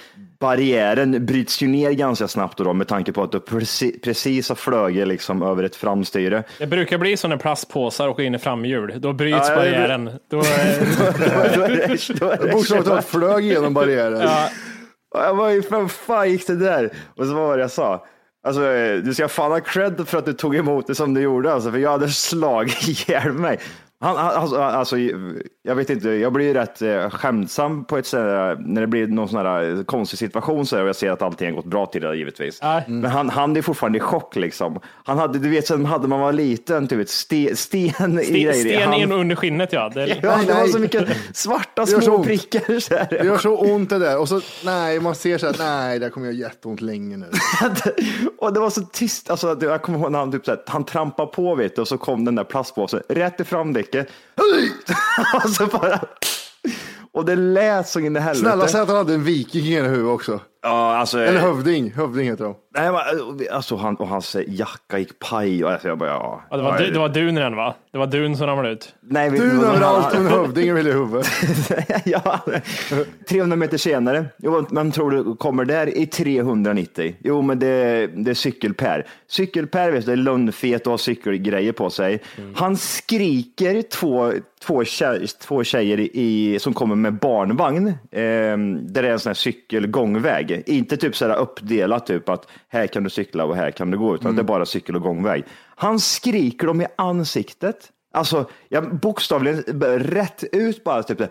barriären 0.43 1.27
bryts 1.27 1.63
ju 1.63 1.67
ner 1.69 1.91
ganska 1.93 2.29
snabbt 2.29 2.59
då, 2.59 2.73
med 2.73 2.89
tanke 2.89 3.13
på 3.13 3.23
att 3.23 3.33
du 3.33 3.41
precis, 3.41 4.01
precis 4.01 4.49
har 4.49 4.57
flugit 4.57 5.09
liksom 5.09 5.43
över 5.43 5.65
ett 5.65 5.77
framstyre. 5.77 6.45
Det 6.59 6.67
brukar 6.67 6.99
bli 6.99 7.17
så 7.17 7.29
när 7.29 7.37
plastpåsar 7.37 8.09
åker 8.09 8.23
in 8.23 8.35
i 8.35 8.39
framhjul. 8.39 8.95
Då 8.97 9.13
bryts 9.13 9.39
Ja, 9.39 9.49
det- 9.49 9.57
barriären. 9.57 10.11
Då, 10.31 10.39
är 10.39 10.43
det- 11.69 12.21
då 12.21 12.27
är 12.31 12.39
det 12.47 12.53
Bokstavligt 12.53 12.89
talat 12.89 13.05
flög 13.05 13.45
igenom 13.45 13.75
barriären. 13.75 14.21
ja, 14.21 14.49
Och 15.15 15.21
Jag 15.21 15.35
var 15.35 15.51
ju, 15.51 15.63
fan, 15.89 16.31
gick 16.31 16.47
det 16.47 16.57
där? 16.57 16.91
Och 17.17 17.27
så 17.27 17.35
vad 17.35 17.47
var 17.49 17.57
det 17.57 17.63
jag 17.63 17.71
sa? 17.71 18.07
Alltså, 18.47 18.61
du 19.05 19.15
ska 19.15 19.29
fan 19.29 19.51
ha 19.53 19.61
cred 19.61 20.09
för 20.09 20.19
att 20.19 20.25
du 20.27 20.33
tog 20.33 20.57
emot 20.57 20.87
det 20.87 20.95
som 20.95 21.15
du 21.15 21.21
gjorde, 21.21 21.53
alltså, 21.53 21.71
för 21.71 21.79
jag 21.79 21.91
hade 21.91 22.09
slagit 22.09 22.89
ihjäl 23.09 23.33
mig. 23.33 23.59
Han, 24.03 24.17
alltså, 24.17 24.57
alltså, 24.57 24.97
jag 25.63 25.75
vet 25.75 25.91
inte, 25.91 26.09
jag 26.11 26.33
blir 26.33 26.55
rätt 26.55 26.83
eh, 26.83 27.11
skämtsam 27.11 27.85
på 27.85 27.99
ett 27.99 28.07
sådär, 28.07 28.57
när 28.61 28.81
det 28.81 28.87
blir 28.87 29.07
någon 29.07 29.29
sån 29.29 29.39
här 29.47 29.79
eh, 29.79 29.83
konstig 29.85 30.19
situation 30.19 30.67
så 30.67 30.77
här, 30.77 30.83
och 30.83 30.89
jag 30.89 30.97
ser 30.97 31.11
att 31.11 31.23
allting 31.23 31.49
har 31.49 31.57
gått 31.57 31.65
bra 31.65 31.87
till 31.87 32.03
det 32.03 32.17
givetvis. 32.17 32.59
Ja. 32.63 32.83
Men 32.87 33.05
han, 33.11 33.31
han 33.31 33.57
är 33.57 33.63
fortfarande 33.63 33.99
i 33.99 34.01
chock 34.01 34.37
liksom. 34.37 34.81
Han 35.05 35.19
hade, 35.19 35.39
du 35.39 35.49
vet, 35.49 35.67
som 35.67 35.85
hade 35.85 36.09
man 36.09 36.21
var 36.21 36.33
liten, 36.33 36.89
typ 36.89 37.01
ett 37.01 37.09
sten, 37.11 37.57
sten 37.57 37.89
i 37.89 38.25
sten, 38.25 38.35
grejer. 38.35 38.53
sten 38.53 38.83
Han- 38.83 38.95
in 38.95 39.13
under 39.13 39.37
skinnet 39.37 39.73
ja. 39.73 39.89
Det, 39.95 40.07
Ja, 40.23 40.39
det 40.47 40.55
var 40.55 40.67
så 40.67 40.79
mycket 40.79 41.09
svarta 41.35 41.87
små 41.87 42.25
prickar. 42.25 42.81
Så 42.81 42.95
här. 42.95 43.07
Det 43.11 43.25
gör 43.25 43.39
så 43.39 43.57
ont 43.57 43.91
det 43.91 43.99
där. 43.99 44.19
Och 44.19 44.29
så, 44.29 44.41
nej, 44.65 45.01
man 45.01 45.15
ser 45.15 45.39
så 45.39 45.47
här, 45.47 45.55
nej, 45.59 45.99
det 45.99 46.11
kommer 46.11 46.27
göra 46.27 46.37
jätteont 46.37 46.81
länge 46.81 47.17
nu. 47.17 47.27
och 48.39 48.53
det 48.53 48.61
var 48.61 48.71
så 48.71 48.81
tyst. 48.81 49.31
Alltså, 49.31 49.57
jag 49.61 49.83
kommer 49.83 49.99
ihåg 49.99 50.13
när 50.13 50.19
han, 50.19 50.33
typ, 50.33 50.45
så 50.45 50.51
här, 50.51 50.61
han 50.67 50.85
trampade 50.85 51.33
på 51.33 51.55
vet 51.55 51.77
du, 51.77 51.83
och 51.83 51.89
så 51.89 51.99
kom 51.99 52.25
den 52.25 52.35
där 52.35 52.45
plastpåsen 52.45 53.01
rätt 53.09 53.41
i 53.41 53.45
framdäcket. 53.93 54.13
och, 55.45 55.51
så 55.51 55.67
bara... 55.67 56.01
och 57.13 57.25
det 57.25 57.37
lät 57.37 57.89
så 57.89 58.01
in 58.01 58.17
i 58.17 58.21
helvete. 58.21 58.41
Snälla 58.41 58.69
säg 58.69 58.81
att 58.81 58.89
han 58.89 58.97
hade 58.97 59.15
en 59.15 59.25
viking 59.25 59.65
i 59.65 59.81
huvudet 59.81 60.07
också. 60.07 60.41
Ja, 60.63 60.97
alltså, 60.97 61.19
Eller 61.19 61.41
hövding, 61.41 61.93
hövding 61.93 62.27
heter 62.27 62.45
de. 62.45 62.55
Nej, 62.75 62.93
men, 62.93 63.01
alltså, 63.53 63.77
han, 63.77 63.97
och 63.97 64.09
hans 64.09 64.37
jacka 64.47 64.99
gick 64.99 65.19
paj. 65.19 65.65
Och 65.65 65.71
alltså, 65.73 65.89
jag 65.89 65.99
bara, 65.99 66.09
ja. 66.11 66.43
ja, 66.51 66.57
det, 66.57 66.63
var, 66.63 66.79
du- 66.79 66.91
det 66.91 66.99
var 66.99 67.09
dun 67.09 67.35
den 67.35 67.57
va? 67.57 67.75
Det 67.93 67.99
var 67.99 68.07
dun 68.07 68.37
som 68.37 68.47
ramlade 68.47 68.71
ut. 68.71 68.95
nej, 69.01 69.31
vi- 69.31 69.39
Du 69.39 69.49
han- 69.51 69.65
överallt 69.65 70.13
och 70.15 70.21
en 70.21 70.27
hövding 70.27 70.65
i 70.69 70.73
huvudet. 70.73 71.27
ja, 72.05 72.41
300 73.29 73.57
meter 73.57 73.79
senare. 73.79 74.25
Jo, 74.39 74.67
men 74.71 74.93
tror 74.93 75.11
du 75.11 75.37
kommer 75.37 75.65
där 75.65 75.99
i 75.99 76.07
390? 76.07 77.15
Jo, 77.21 77.43
men 77.43 77.59
det, 77.59 78.07
det 78.07 78.31
är 78.31 78.35
cykelper. 78.35 79.07
Cykelper, 79.29 79.91
vet 79.91 80.01
du, 80.01 80.07
det 80.07 80.13
är 80.13 80.17
lönnfet 80.25 80.87
och 80.87 80.91
har 80.93 80.99
cykelgrejer 80.99 81.73
på 81.73 81.91
sig. 81.91 82.21
Han 82.55 82.77
skriker 82.77 83.83
två, 83.83 84.33
två, 84.63 84.85
tjej, 84.85 85.27
två 85.41 85.65
tjejer 85.65 86.01
i, 86.01 86.59
som 86.61 86.75
kommer 86.75 86.95
med 86.95 87.15
barnvagn. 87.15 87.89
Eh, 87.89 87.93
där 88.13 89.03
det 89.03 89.09
är 89.09 89.13
en 89.13 89.19
sån 89.19 89.31
här 89.31 89.35
cykelgångväg. 89.35 90.63
Inte 90.67 90.97
typ 90.97 91.17
så 91.17 91.29
här 91.29 91.37
uppdelat, 91.37 92.07
typ 92.07 92.29
att 92.29 92.47
här 92.73 92.87
kan 92.87 93.05
du 93.05 93.11
cykla 93.11 93.45
och 93.45 93.57
här 93.57 93.71
kan 93.71 93.91
du 93.91 93.99
gå, 93.99 94.15
utan 94.15 94.37
det 94.37 94.43
är 94.43 94.45
bara 94.45 94.67
cykel 94.67 94.97
och 94.97 95.03
gångväg. 95.03 95.45
Han 95.77 96.01
skriker 96.01 96.67
dem 96.67 96.81
i 96.81 96.87
ansiktet. 96.97 97.77
Alltså, 98.15 98.45
jag 98.69 98.97
bokstavligen 98.97 99.65
bara 99.73 99.99
rätt 99.99 100.45
ut 100.53 100.85
bara. 100.85 101.03
Typ, 101.03 101.21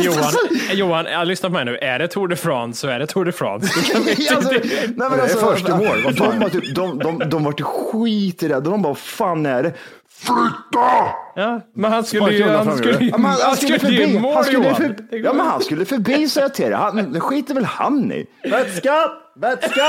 Johan, 0.00 0.32
Johan, 0.72 1.06
jag 1.06 1.28
lyssnar 1.28 1.50
på 1.50 1.54
mig 1.54 1.64
nu. 1.64 1.76
Är 1.76 1.98
det 1.98 2.08
Tour 2.08 2.28
de 2.28 2.36
France 2.36 2.80
så 2.80 2.88
är 2.88 2.98
det 2.98 3.06
Tour 3.06 3.24
de 3.24 3.32
France. 3.32 3.72
Du 3.76 3.82
kan 3.92 4.08
inte- 4.08 4.34
alltså, 4.36 4.52
nej, 4.52 4.92
men 4.96 5.10
det 5.10 5.16
är 5.16 5.20
alltså, 5.22 5.38
först 5.38 5.68
i 5.68 5.72
mål? 5.72 6.02
De, 6.16 6.38
var 6.40 6.48
typ, 6.48 6.74
de, 6.74 6.98
de, 6.98 7.18
de 7.18 7.44
var 7.44 7.52
skiträdda. 7.62 8.60
De 8.60 8.82
bara, 8.82 8.88
vad 8.88 8.98
fan 8.98 9.46
är 9.46 9.62
det? 9.62 9.72
Flytta! 10.18 11.14
Ja, 11.34 11.60
men 11.74 11.92
han 11.92 12.04
skulle 12.04 12.32
ju... 12.32 12.48
Han 12.48 12.78
skulle, 12.78 13.04
Ja, 13.04 13.18
men 13.18 13.30
han, 13.30 13.40
han 13.42 13.56
skulle 13.56 14.18
mål, 14.20 14.34
Han 14.34 14.44
skulle 14.44 14.74
för, 14.74 14.96
ja, 15.10 15.32
men 15.32 15.46
han 15.46 15.60
skulle 15.60 15.84
förbi 15.84 16.28
säger 16.28 16.44
jag 16.44 16.54
till 16.54 16.64
dig. 16.64 16.74
Han, 16.74 17.12
det 17.12 17.20
skiter 17.20 17.54
väl 17.54 17.64
han 17.64 18.12
i. 18.12 18.26
Vätska! 18.50 19.10
Vätska! 19.36 19.68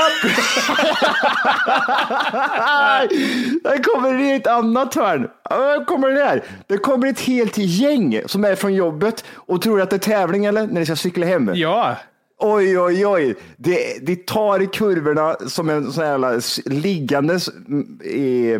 Där 3.62 3.82
kommer 3.82 4.18
det 4.18 4.32
ett 4.32 4.46
annat 4.46 4.94
hörn. 4.94 5.28
Där 5.50 5.84
kommer 5.84 6.08
det 6.08 6.14
där. 6.14 6.44
Det 6.66 6.78
kommer 6.78 7.06
ett 7.06 7.20
helt 7.20 7.58
gäng 7.58 8.22
som 8.26 8.44
är 8.44 8.54
från 8.54 8.74
jobbet 8.74 9.24
och 9.34 9.62
tror 9.62 9.80
att 9.80 9.90
det 9.90 9.96
är 9.96 10.00
tävling 10.00 10.44
eller 10.44 10.66
när 10.66 10.80
de 10.80 10.86
ska 10.86 10.96
cykla 10.96 11.26
hem. 11.26 11.50
Ja, 11.54 11.96
Oj, 12.42 12.78
oj, 12.78 13.06
oj. 13.06 13.34
Det, 13.56 14.06
det 14.06 14.26
tar 14.26 14.62
i 14.62 14.66
kurvorna 14.66 15.36
som 15.46 15.70
en 15.70 15.92
sån 15.92 16.04
här 16.04 16.68
liggandes 16.70 17.48
mm, 17.48 18.00
i, 18.04 18.56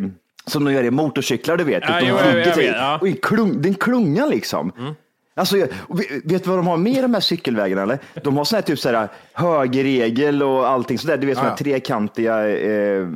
som 0.47 0.65
de 0.65 0.73
gör 0.75 0.85
i 0.85 0.91
motorcyklar, 0.91 1.57
du 1.57 1.65
vet. 1.65 1.83
Ja, 1.89 2.01
de 2.01 2.07
jo, 2.07 2.17
jag- 2.17 2.47
jag 2.47 2.57
vet, 2.57 2.67
ja. 2.77 2.99
Och 3.01 3.09
i 3.09 3.13
klung, 3.13 3.63
det 3.63 3.69
är 3.69 3.71
en 3.71 3.75
klunga 3.75 4.27
liksom. 4.27 4.73
Alltså, 5.35 5.57
och 5.77 6.01
vi- 6.01 6.21
vet 6.25 6.45
du 6.45 6.51
vad 6.51 6.59
de 6.59 6.67
har 6.67 6.77
med 6.77 7.05
de 7.05 7.15
här 7.15 7.21
cykelvägarna? 7.21 7.83
Eller? 7.83 7.99
De 8.25 8.37
har 8.37 8.45
sån 8.45 8.57
här 8.57 8.63
typ 8.63 8.79
så 8.79 8.89
här 8.93 9.09
högerregel 9.33 10.43
och 10.43 10.69
allting 10.69 10.99
sådär. 10.99 11.17
Du 11.17 11.27
vet 11.27 11.37
såna 11.37 11.49
här 11.49 11.57
Ja, 11.57 11.57
ja. 11.61 11.65
trekantiga 11.65 12.49
eh, 12.49 13.07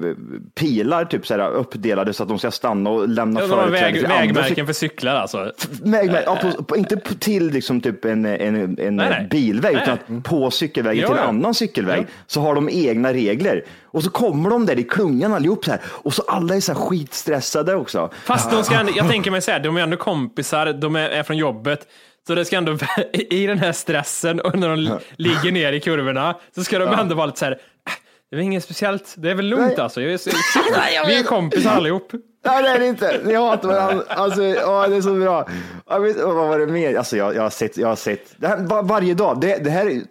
pilar 0.54 1.04
typ 1.04 1.26
så 1.26 1.35
här, 1.35 1.50
uppdelade 1.50 2.12
så 2.12 2.23
att 2.23 2.28
de 2.28 2.38
ska 2.38 2.50
stanna 2.50 2.90
och 2.90 3.09
lämna 3.09 3.40
har 3.40 3.49
företräde 3.49 3.71
väg, 3.85 3.95
till 3.95 4.04
andra 4.07 4.19
vägmärken 4.19 4.66
för 4.66 4.73
cyklar 4.73 5.14
alltså. 5.14 5.52
Väg, 5.83 6.12
väg, 6.12 6.23
ja, 6.26 6.38
på, 6.43 6.62
på, 6.64 6.76
inte 6.76 6.97
på, 6.97 7.14
till 7.14 7.50
liksom 7.50 7.81
typ 7.81 8.04
en, 8.04 8.25
en, 8.26 8.57
en 8.57 8.97
Nej, 8.97 9.11
nej. 9.11 9.28
bilväg, 9.31 9.75
Nej. 9.75 9.83
utan 9.83 9.95
att 10.19 10.25
på 10.25 10.50
cykelvägen 10.50 11.02
Ja, 11.02 11.09
till 11.09 11.16
en 11.16 11.23
ja. 11.23 11.28
annan 11.28 11.54
cykelväg 11.54 12.07
så 12.26 12.40
har 12.40 12.54
de 12.54 12.69
egna 12.73 13.12
regler. 13.12 13.64
Och 13.95 14.03
så 14.05 14.11
kommer 14.11 14.51
de 14.51 14.67
där 14.67 14.79
i 14.79 14.85
klungan 14.85 15.35
allihop 15.35 15.65
så 15.65 15.71
här. 15.71 15.81
Och 15.87 16.15
så 16.15 16.23
alla 16.29 16.57
är 16.57 16.61
så 16.61 16.73
här 16.73 16.81
skitstressade 16.81 17.75
också. 17.75 18.11
Fast 18.25 18.51
de 18.51 18.65
ska 18.65 18.75
ändå, 18.75 18.93
jag 18.97 19.09
tänker 19.09 19.31
mig 19.31 19.43
så 19.43 19.51
här, 19.51 19.61
de 19.61 19.77
är 19.77 19.81
ändå 19.81 19.97
kompisar, 19.97 20.73
de 20.73 20.97
är, 20.97 21.09
är 21.09 21.23
från 21.23 21.37
jobbet. 21.37 21.87
Så 22.27 22.35
det 22.35 22.45
ska 22.45 22.57
ändå, 22.57 22.79
i 23.13 23.47
den 23.47 23.59
här 23.59 23.73
stressen 23.73 24.41
och 24.41 24.59
när 24.59 24.69
de 24.69 24.99
ligger 25.17 25.53
ner 25.53 25.73
i 25.73 25.81
kurvorna, 25.81 26.35
så 26.55 26.65
ska 26.65 26.79
de 26.79 26.89
ändå 26.89 27.15
vara 27.15 27.27
lite 27.27 27.39
så 27.39 27.45
här, 27.45 27.53
"Äh, 27.53 27.93
det 28.31 28.37
är 28.37 28.41
inget 28.41 28.65
speciellt, 28.65 29.15
det 29.17 29.31
är 29.31 29.35
väl 29.35 29.47
lugnt 29.47 29.67
Nej. 29.67 29.81
alltså. 29.81 30.01
Jag 30.03 30.13
är, 30.13 30.19
vi 31.07 31.19
är 31.19 31.23
kompisar 31.23 31.71
allihop. 31.71 32.13
Nej, 32.47 32.63
det 32.63 32.69
är 32.69 32.79
det 32.79 32.87
inte. 32.87 33.21
Ni 33.25 33.35
hatar 33.35 33.69
varandra. 33.69 34.05
Alltså, 34.09 34.41
åh, 34.43 34.89
det 34.89 34.97
är 34.97 35.01
så 35.01 35.15
bra. 35.15 35.49
Jag 35.89 36.01
vet, 36.01 36.17
vad 36.17 36.35
var 36.35 36.59
det 36.59 36.67
mer? 36.67 36.97
Alltså, 36.97 37.17
jag, 37.17 37.35
jag 37.37 37.43
har 37.43 37.51
sett, 37.51 37.77
jag 37.77 37.89
har 37.89 37.97
sett 37.97 38.35
det 38.37 38.47
här, 38.49 38.59
var, 38.59 38.83
varje 38.83 39.15
dag. 39.15 39.41
Det, 39.41 39.65
det 39.65 39.71
här, 39.71 39.87
är- 39.87 40.03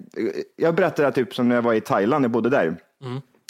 jag 0.56 0.76
berättade 0.76 1.08
det 1.08 1.12
typ 1.12 1.36
som 1.36 1.50
när 1.50 1.56
jag 1.56 1.62
var 1.62 1.74
i 1.74 1.82
Thailand, 1.82 2.26
jag 2.26 2.32
bodde 2.32 2.50
där. 2.50 2.76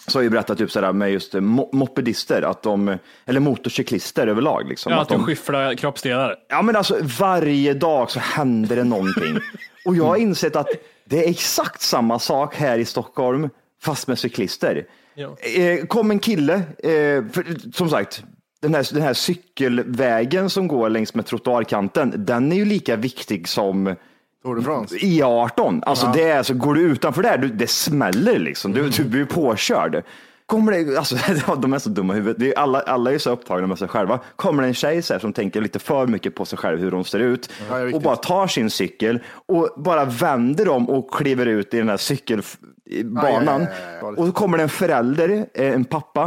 Så 0.08 0.18
har 0.18 0.24
jag 0.24 0.32
berättat 0.32 0.58
typ 0.58 0.72
sådär 0.72 0.94
med 0.94 1.12
just 1.12 1.36
eh, 1.36 1.42
mo- 1.42 1.70
mopedister, 1.72 2.42
att 2.42 2.64
de, 2.64 2.98
eller 3.26 3.40
motorcyklister 3.40 4.28
överlag. 4.28 4.70
Liksom, 4.70 4.92
Ja, 4.92 4.96
att 4.98 5.02
att 5.02 5.10
de 5.10 5.18
de, 5.18 5.26
skyfflar 5.26 5.76
kroppsdelar. 5.76 6.36
Ja, 6.50 6.62
men 6.62 6.76
alltså 6.76 6.98
varje 7.20 7.74
dag 7.74 8.12
så 8.12 8.20
händer 8.20 8.76
det 8.76 8.84
någonting. 8.84 9.38
Och 9.86 9.96
jag 9.96 10.04
har 10.06 10.16
insett 10.16 10.56
att 10.56 10.68
det 11.06 11.26
är 11.26 11.30
exakt 11.30 11.82
samma 11.82 12.20
sak 12.20 12.56
här 12.56 12.78
i 12.78 12.86
Stockholm, 12.86 13.50
fast 13.82 14.08
med 14.08 14.20
cyklister. 14.20 14.86
Ja. 15.16 15.38
Eh, 15.58 15.86
kom 15.86 16.12
en 16.12 16.20
kille, 16.20 16.54
eh, 16.78 17.24
för, 17.32 17.72
som 17.74 17.90
sagt, 17.90 18.24
den 18.62 18.76
här, 18.76 18.94
den 18.94 19.02
här 19.02 19.14
cykelvägen 19.14 20.50
som 20.50 20.68
går 20.68 20.90
längs 20.90 21.14
med 21.14 21.26
trottoarkanten, 21.26 22.14
den 22.26 22.52
är 22.52 22.56
ju 22.56 22.66
lika 22.66 22.96
viktig 22.96 23.48
som 23.48 23.96
Tour 24.44 24.56
de 24.56 24.64
France. 24.66 24.96
E18. 24.96 25.84
Alltså 25.86 26.12
det 26.14 26.24
är, 26.24 26.44
så 26.44 26.54
går 26.54 26.74
du 26.74 26.82
utanför 26.82 27.24
där, 27.24 27.38
du, 27.38 27.48
det 27.48 27.68
smäller 27.68 28.40
liksom. 28.40 28.72
Du, 28.72 28.90
du 28.90 29.04
blir 29.04 29.26
påkörd. 29.26 30.04
Kommer 30.46 30.72
det, 30.72 30.98
alltså, 30.98 31.16
de 31.58 31.74
är 31.74 31.80
så 31.80 31.90
dumma 31.90 32.14
i 32.14 32.16
huvudet. 32.16 32.40
Det 32.40 32.54
är 32.54 32.60
alla, 32.60 32.80
alla 32.82 33.12
är 33.14 33.18
så 33.18 33.32
upptagna 33.32 33.68
med 33.68 33.78
sig 33.80 33.88
själva. 33.88 34.20
Kommer 34.36 34.62
det 34.64 34.68
en 34.70 34.74
tjej 34.74 35.02
så 35.02 35.14
här, 35.14 35.20
som 35.20 35.34
tänker 35.34 35.62
lite 35.62 35.80
för 35.80 36.08
mycket 36.08 36.36
på 36.36 36.46
sig 36.46 36.58
själv, 36.58 36.80
hur 36.80 36.92
hon 36.92 37.06
ser 37.06 37.20
ut, 37.20 37.50
Ja, 37.70 37.96
och 37.96 38.02
bara 38.02 38.16
tar 38.16 38.48
sin 38.48 38.70
cykel 38.70 39.20
och 39.46 39.70
bara 39.78 40.06
vänder 40.06 40.68
om 40.70 40.90
och 40.90 41.14
kliver 41.14 41.46
ut 41.46 41.74
i 41.74 41.78
den 41.78 41.90
här 41.90 41.98
cykelbanan. 41.98 43.62
Aj, 43.62 43.68
aj, 43.68 43.84
aj, 44.02 44.08
aj. 44.08 44.16
Och 44.18 44.26
så 44.26 44.32
kommer 44.32 44.58
det 44.58 44.64
en 44.64 44.70
förälder, 44.70 45.46
eh, 45.54 45.74
en 45.74 45.86
pappa, 45.86 46.24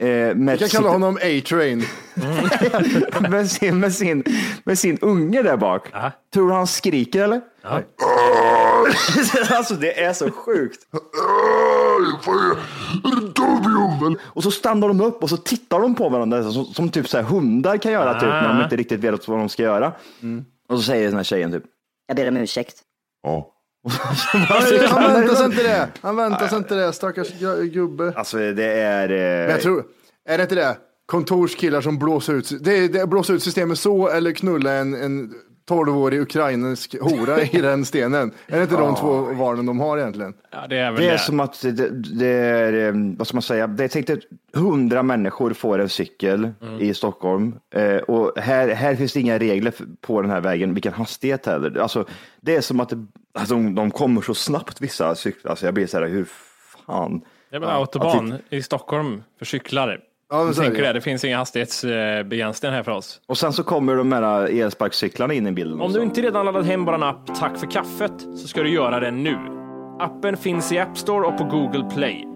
eh, 0.00 0.06
med 0.06 0.36
Vi 0.36 0.58
kan 0.58 0.68
sitt- 0.68 0.76
kalla 0.78 0.90
honom 0.90 1.16
A-Train. 1.16 1.84
med, 3.30 3.50
sin, 3.50 3.80
med, 3.80 3.92
sin, 3.92 4.24
med 4.64 4.78
sin 4.78 4.98
unge 5.00 5.42
där 5.42 5.56
bak. 5.56 5.88
Ja. 5.92 6.12
Tror 6.34 6.48
du 6.48 6.54
han 6.54 6.66
skriker 6.66 7.24
eller? 7.24 7.40
Ja. 7.62 7.82
alltså 9.56 9.74
det 9.74 10.00
är 10.04 10.12
så 10.12 10.30
sjukt. 10.30 10.80
Och 14.22 14.42
så 14.42 14.50
stannar 14.50 14.88
de 14.88 15.00
upp 15.00 15.22
och 15.22 15.28
så 15.30 15.36
tittar 15.36 15.80
de 15.80 15.94
på 15.94 16.08
varandra 16.08 16.50
som, 16.52 16.64
som 16.64 16.88
typ 16.90 17.08
så 17.08 17.16
här 17.16 17.24
hundar 17.24 17.76
kan 17.76 17.92
göra 17.92 18.14
typ, 18.14 18.22
när 18.28 18.48
de 18.48 18.60
Ah. 18.60 18.64
inte 18.64 18.76
riktigt 18.76 19.00
vet 19.00 19.28
vad 19.28 19.38
de 19.38 19.48
ska 19.48 19.62
göra. 19.62 19.92
Och 20.68 20.76
så 20.78 20.82
säger 20.82 21.06
den 21.06 21.16
här 21.16 21.22
tjejen 21.24 21.52
typ, 21.52 21.62
Jag 22.06 22.16
ber 22.16 22.28
om 22.28 22.36
ursäkt. 22.36 22.76
Ja. 23.22 23.50
Han, 24.88 25.12
väntar 25.12 25.34
sig 25.34 25.44
inte 25.46 25.62
det. 25.62 25.88
Han 26.00 26.16
väntar 26.16 26.48
sig 26.48 26.58
inte 26.58 26.74
det, 26.74 26.92
stackars 26.92 27.28
gu- 27.32 27.62
gubbe. 27.64 28.12
Alltså 28.16 28.36
det 28.38 28.64
är... 28.72 29.08
eh, 29.10 29.16
Men 29.46 29.50
jag 29.50 29.60
tror, 29.60 29.84
är 30.28 30.36
det 30.38 30.42
inte 30.42 30.54
det? 30.54 30.76
Kontorskillar 31.06 31.80
som 31.80 31.98
blåser 31.98 32.32
ut, 32.34 32.52
det 32.64 32.88
det 32.88 33.06
blåsa 33.06 33.32
ut 33.32 33.42
systemet 33.42 33.78
så 33.78 34.08
eller 34.08 34.32
knulla 34.32 34.72
en, 34.72 34.94
en 34.94 35.34
12-årig 35.74 36.20
ukrainsk 36.20 36.96
hora 37.00 37.42
i 37.42 37.46
den 37.62 37.84
stenen. 37.84 38.32
Är 38.46 38.56
det 38.56 38.62
inte 38.62 38.76
de 38.76 38.94
två 38.96 39.20
valen 39.32 39.66
de 39.66 39.80
har 39.80 39.98
egentligen? 39.98 40.34
Ja, 40.50 40.66
det 40.68 40.76
är 40.78 40.90
väl 40.90 41.00
Det 41.00 41.06
det. 41.06 41.12
är 41.14 41.18
som 41.18 41.40
att 41.40 41.62
det, 41.62 41.88
det 42.18 42.26
är, 42.26 42.88
eh, 42.88 42.94
vad 43.18 43.26
ska 43.26 43.36
man 43.36 43.42
säga, 43.42 43.66
det 43.66 43.84
är 43.84 43.88
tänkt 43.88 44.10
att 44.10 44.18
hundra 44.54 45.02
människor 45.02 45.52
får 45.52 45.78
en 45.78 45.88
cykel 45.88 46.50
Mm. 46.62 46.80
i 46.80 46.94
Stockholm 46.94 47.54
eh, 47.74 47.96
och 47.96 48.32
här, 48.40 48.68
här 48.68 48.94
finns 48.94 49.12
det 49.12 49.20
inga 49.20 49.38
regler 49.38 49.74
på 50.00 50.22
den 50.22 50.30
här 50.30 50.40
vägen, 50.40 50.74
vilken 50.74 50.92
hastighet 50.92 51.46
heller. 51.46 51.78
Alltså, 51.78 52.04
det 52.40 52.56
är 52.56 52.60
som 52.60 52.80
att 52.80 52.88
det, 52.88 53.06
alltså, 53.34 53.54
de, 53.54 53.74
de 53.74 53.90
kommer 53.90 54.20
så 54.20 54.34
snabbt 54.34 54.80
vissa 54.80 55.14
cyklar, 55.14 55.50
alltså 55.50 55.64
jag 55.66 55.74
blir 55.74 55.86
så 55.86 55.98
här, 55.98 56.06
hur 56.08 56.24
fan? 56.86 57.20
Det 57.50 57.56
är 57.56 57.60
väl 57.60 57.68
autobahn 57.68 58.34
i 58.50 58.62
Stockholm 58.62 59.22
för 59.38 59.44
cyklar. 59.44 60.00
Ja, 60.30 60.48
är 60.48 60.52
tänker 60.52 60.82
det. 60.82 60.92
det. 60.92 61.00
Finns 61.00 61.24
inga 61.24 61.36
hastighetsbegränsningar 61.36 62.74
här 62.74 62.82
för 62.82 62.92
oss. 62.92 63.20
Och 63.26 63.38
sen 63.38 63.52
så 63.52 63.62
kommer 63.62 63.96
de 63.96 64.12
här 64.12 64.62
elsparkcyklarna 64.62 65.34
in 65.34 65.46
i 65.46 65.52
bilden. 65.52 65.80
Om 65.80 65.92
du 65.92 66.02
inte 66.02 66.20
redan 66.22 66.46
laddat 66.46 66.66
hem 66.66 66.84
vår 66.84 67.04
app 67.04 67.34
Tack 67.38 67.58
för 67.58 67.66
kaffet 67.66 68.12
så 68.20 68.48
ska 68.48 68.62
du 68.62 68.70
göra 68.70 69.00
det 69.00 69.10
nu. 69.10 69.36
Appen 70.00 70.36
finns 70.36 70.72
i 70.72 70.78
App 70.78 70.98
Store 70.98 71.26
och 71.26 71.38
på 71.38 71.44
Google 71.44 71.84
Play. 71.94 72.26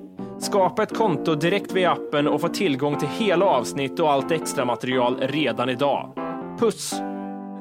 Skapa 0.41 0.83
ett 0.83 0.97
konto 0.97 1.35
direkt 1.35 1.73
via 1.73 1.91
appen 1.93 2.29
och 2.29 2.41
få 2.41 2.49
tillgång 2.49 2.99
till 2.99 3.09
hela 3.09 3.47
avsnitt 3.47 4.01
och 4.01 4.13
allt 4.13 4.31
extra 4.31 4.65
material 4.65 5.17
redan 5.21 5.69
idag. 5.69 6.13
Puss! 6.61 6.95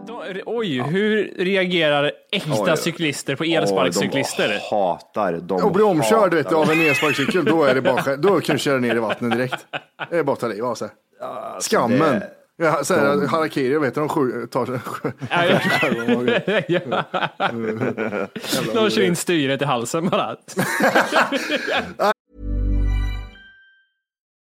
Då- 0.08 0.24
Oj, 0.46 0.82
hur 0.82 1.34
reagerar 1.38 2.12
äkta 2.32 2.52
Oj. 2.72 2.78
cyklister 2.78 3.36
på 3.36 3.44
elsparkcyklister? 3.44 4.48
De 4.50 4.60
hatar, 4.76 5.34
de 5.34 5.64
Och 5.64 5.72
bli 5.72 5.84
omkörd 5.84 6.34
vet 6.34 6.50
du, 6.50 6.56
av 6.56 6.72
en 6.72 6.82
elsparkcykel, 6.82 7.46
då 7.46 7.64
är 7.64 7.76
det 7.76 7.82
bara, 7.82 8.16
då 8.16 8.40
kan 8.42 8.56
du 8.56 8.60
köra 8.60 8.80
ner 8.80 8.96
i 8.96 9.00
vattnet 9.00 9.32
direkt. 9.32 9.66
Det 10.10 10.18
är 10.18 10.24
bara 10.24 10.34
att 10.34 10.40
ta 10.40 10.48
liv 10.48 10.66
av 10.66 10.76
sig. 10.76 10.90
Skammen. 11.60 12.00
det- 12.00 12.30
Ja, 12.56 12.84
så 12.84 12.94
här, 12.94 13.28
harakiri, 13.28 13.78
vet 13.78 13.96
du, 13.96 14.00
de 14.02 14.10
sju, 14.10 14.48
tar 14.52 14.66
sig. 14.66 14.80
Ja. 16.68 16.80
De 18.74 18.90
kör 18.90 19.02
in 19.02 19.16
styret 19.16 19.62
i 19.62 19.66
halsen 19.66 20.10
bara. 20.10 20.36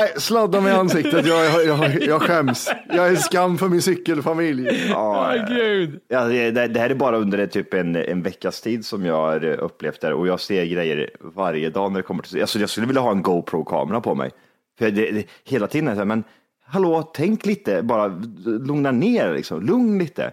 Nej, 0.00 0.12
Sladda 0.16 0.60
mig 0.60 0.72
i 0.72 0.76
ansiktet, 0.76 1.26
jag, 1.26 1.44
jag, 1.44 1.66
jag, 1.66 2.02
jag 2.02 2.22
skäms. 2.22 2.70
Jag 2.88 3.08
är 3.08 3.16
skam 3.16 3.58
för 3.58 3.68
min 3.68 3.82
cykelfamilj. 3.82 4.88
Ja, 4.90 5.34
gud. 5.48 6.00
Ja, 6.08 6.24
det, 6.24 6.50
det 6.50 6.80
här 6.80 6.90
är 6.90 6.94
bara 6.94 7.16
under 7.16 7.46
typ 7.46 7.74
en, 7.74 7.96
en 7.96 8.22
veckas 8.22 8.60
tid 8.60 8.84
som 8.84 9.06
jag 9.06 9.14
har 9.14 9.44
eh, 9.44 9.64
upplevt 9.64 10.00
det 10.00 10.14
och 10.14 10.26
jag 10.26 10.40
ser 10.40 10.64
grejer 10.64 11.10
varje 11.20 11.70
dag 11.70 11.92
när 11.92 11.98
det 11.98 12.02
kommer 12.02 12.22
till, 12.22 12.40
alltså 12.40 12.58
jag 12.58 12.70
skulle 12.70 12.86
vilja 12.86 13.02
ha 13.02 13.10
en 13.10 13.22
GoPro-kamera 13.22 14.00
på 14.00 14.14
mig. 14.14 14.30
För 14.78 14.90
det, 14.90 15.10
det, 15.10 15.26
hela 15.44 15.66
tiden 15.66 15.88
är 15.88 15.92
det 15.92 15.96
så 15.96 16.00
här, 16.00 16.06
men 16.06 16.24
hallå, 16.66 17.10
tänk 17.14 17.46
lite, 17.46 17.82
bara 17.82 18.22
lugna 18.44 18.90
ner 18.90 19.34
liksom, 19.34 19.62
lugn 19.66 19.98
lite. 19.98 20.32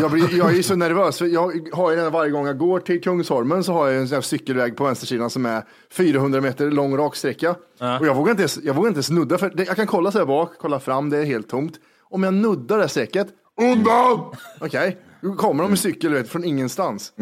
Jag, 0.00 0.10
blir, 0.10 0.38
jag 0.38 0.58
är 0.58 0.62
så 0.62 0.76
nervös, 0.76 1.18
för 1.18 1.26
jag 1.26 1.68
har 1.72 1.90
ju 1.90 1.96
den 1.96 2.12
varje 2.12 2.30
gång 2.30 2.46
jag 2.46 2.58
går 2.58 2.80
till 2.80 3.00
Kungsholmen 3.00 3.64
så 3.64 3.72
har 3.72 3.88
jag 3.88 3.96
en 4.00 4.08
sån 4.08 4.14
här 4.14 4.22
cykelväg 4.22 4.76
på 4.76 4.84
vänstersidan 4.84 5.30
som 5.30 5.46
är 5.46 5.62
400 5.92 6.40
meter 6.40 6.70
lång 6.70 6.96
raksträcka. 6.96 7.54
Och 8.00 8.06
jag 8.06 8.14
vågar 8.14 8.30
inte, 8.30 8.46
jag 8.62 8.74
vågar 8.74 8.88
inte 8.88 9.02
snudda, 9.02 9.38
för 9.38 9.50
det, 9.54 9.64
jag 9.64 9.76
kan 9.76 9.86
kolla 9.86 10.12
så 10.12 10.18
här 10.18 10.26
bak, 10.26 10.52
kolla 10.58 10.80
fram, 10.80 11.10
det 11.10 11.18
är 11.18 11.24
helt 11.24 11.48
tomt. 11.48 11.72
Om 12.10 12.22
jag 12.22 12.34
nuddar 12.34 12.78
det 12.78 12.88
strecket, 12.88 13.28
undan! 13.60 14.20
Okej, 14.60 14.96
då 15.22 15.34
kommer 15.34 15.62
de 15.62 15.68
med 15.70 15.78
cykel 15.78 16.12
vet, 16.14 16.28
från 16.28 16.44
ingenstans. 16.44 17.12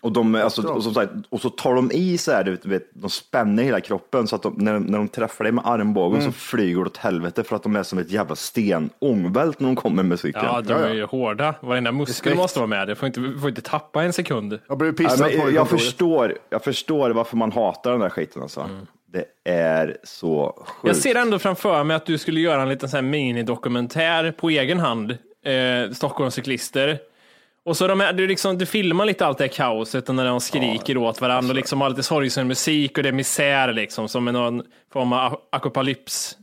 Och, 0.00 0.12
de, 0.12 0.34
alltså, 0.34 0.68
och, 0.68 0.82
som 0.82 0.94
sagt, 0.94 1.12
och 1.28 1.40
så 1.40 1.50
tar 1.50 1.74
de 1.74 1.90
i 1.92 2.18
så 2.18 2.32
här, 2.32 2.58
du 2.62 2.68
vet, 2.68 2.90
de 2.94 3.10
spänner 3.10 3.62
hela 3.62 3.80
kroppen 3.80 4.26
så 4.26 4.36
att 4.36 4.42
de, 4.42 4.54
när, 4.58 4.78
när 4.78 4.98
de 4.98 5.08
träffar 5.08 5.44
dig 5.44 5.52
med 5.52 5.66
armbågen 5.66 6.22
så 6.22 6.32
flyger 6.32 6.80
det 6.80 6.86
åt 6.86 6.96
helvete 6.96 7.44
för 7.44 7.56
att 7.56 7.62
de 7.62 7.76
är 7.76 7.82
som 7.82 7.98
ett 7.98 8.10
jävla 8.10 8.36
stenångvält 8.36 9.60
när 9.60 9.66
de 9.66 9.76
kommer 9.76 10.02
med 10.02 10.20
cykeln. 10.20 10.44
Ja, 10.44 10.60
de 10.60 10.72
är 10.72 10.94
ju 10.94 11.04
hårda. 11.04 11.54
Varenda 11.60 11.92
muskel 11.92 12.36
måste 12.36 12.58
vara 12.58 12.66
med. 12.66 12.88
Du 12.88 12.94
får 12.94 13.06
inte, 13.06 13.20
du 13.20 13.38
får 13.38 13.48
inte 13.48 13.62
tappa 13.62 14.02
en 14.02 14.12
sekund. 14.12 14.58
Jag 14.68 14.82
Ja, 14.86 14.92
pissad 14.92 15.20
men 15.20 15.40
på 15.40 15.50
jag, 15.50 15.68
förstår, 15.68 16.38
jag 16.50 16.64
förstår 16.64 17.10
varför 17.10 17.36
man 17.36 17.52
hatar 17.52 17.90
den 17.90 18.00
där 18.00 18.10
skiten 18.10 18.42
alltså. 18.42 18.68
Det 19.12 19.24
är 19.50 19.96
så 20.04 20.64
sjukt. 20.66 20.78
Jag 20.82 20.96
ser 20.96 21.14
ändå 21.14 21.38
framför 21.38 21.84
mig 21.84 21.96
att 21.96 22.06
du 22.06 22.18
skulle 22.18 22.40
göra 22.40 22.62
en 22.62 22.68
liten 22.68 22.88
så 22.88 22.96
här 22.96 23.02
minidokumentär 23.02 24.32
på 24.32 24.50
egen 24.50 24.78
hand. 24.78 25.10
Eh, 25.44 25.92
Stockholms 25.92 26.34
cyklister. 26.34 26.98
Och 27.64 27.76
så 27.76 27.86
de 27.86 28.00
här, 28.00 28.12
du, 28.12 28.26
liksom, 28.26 28.58
du 28.58 28.66
filmar 28.66 29.04
lite 29.04 29.26
allt 29.26 29.38
det 29.38 29.44
här 29.44 29.48
kaoset 29.48 30.08
när 30.08 30.24
de 30.24 30.40
skriker 30.40 30.96
åt 30.96 31.20
varandra 31.20 31.50
och 31.50 31.54
liksom 31.56 31.80
har 31.80 31.88
lite 31.90 32.02
sorgsen 32.02 32.48
musik 32.48 32.96
och 32.96 33.02
det 33.02 33.08
är 33.08 33.12
misär 33.12 33.72
liksom 33.72 34.08
som 34.08 34.28
en 34.28 34.34
någon 34.34 34.62
form 34.92 35.12
av 35.12 35.40
apokalyps. 35.52 36.36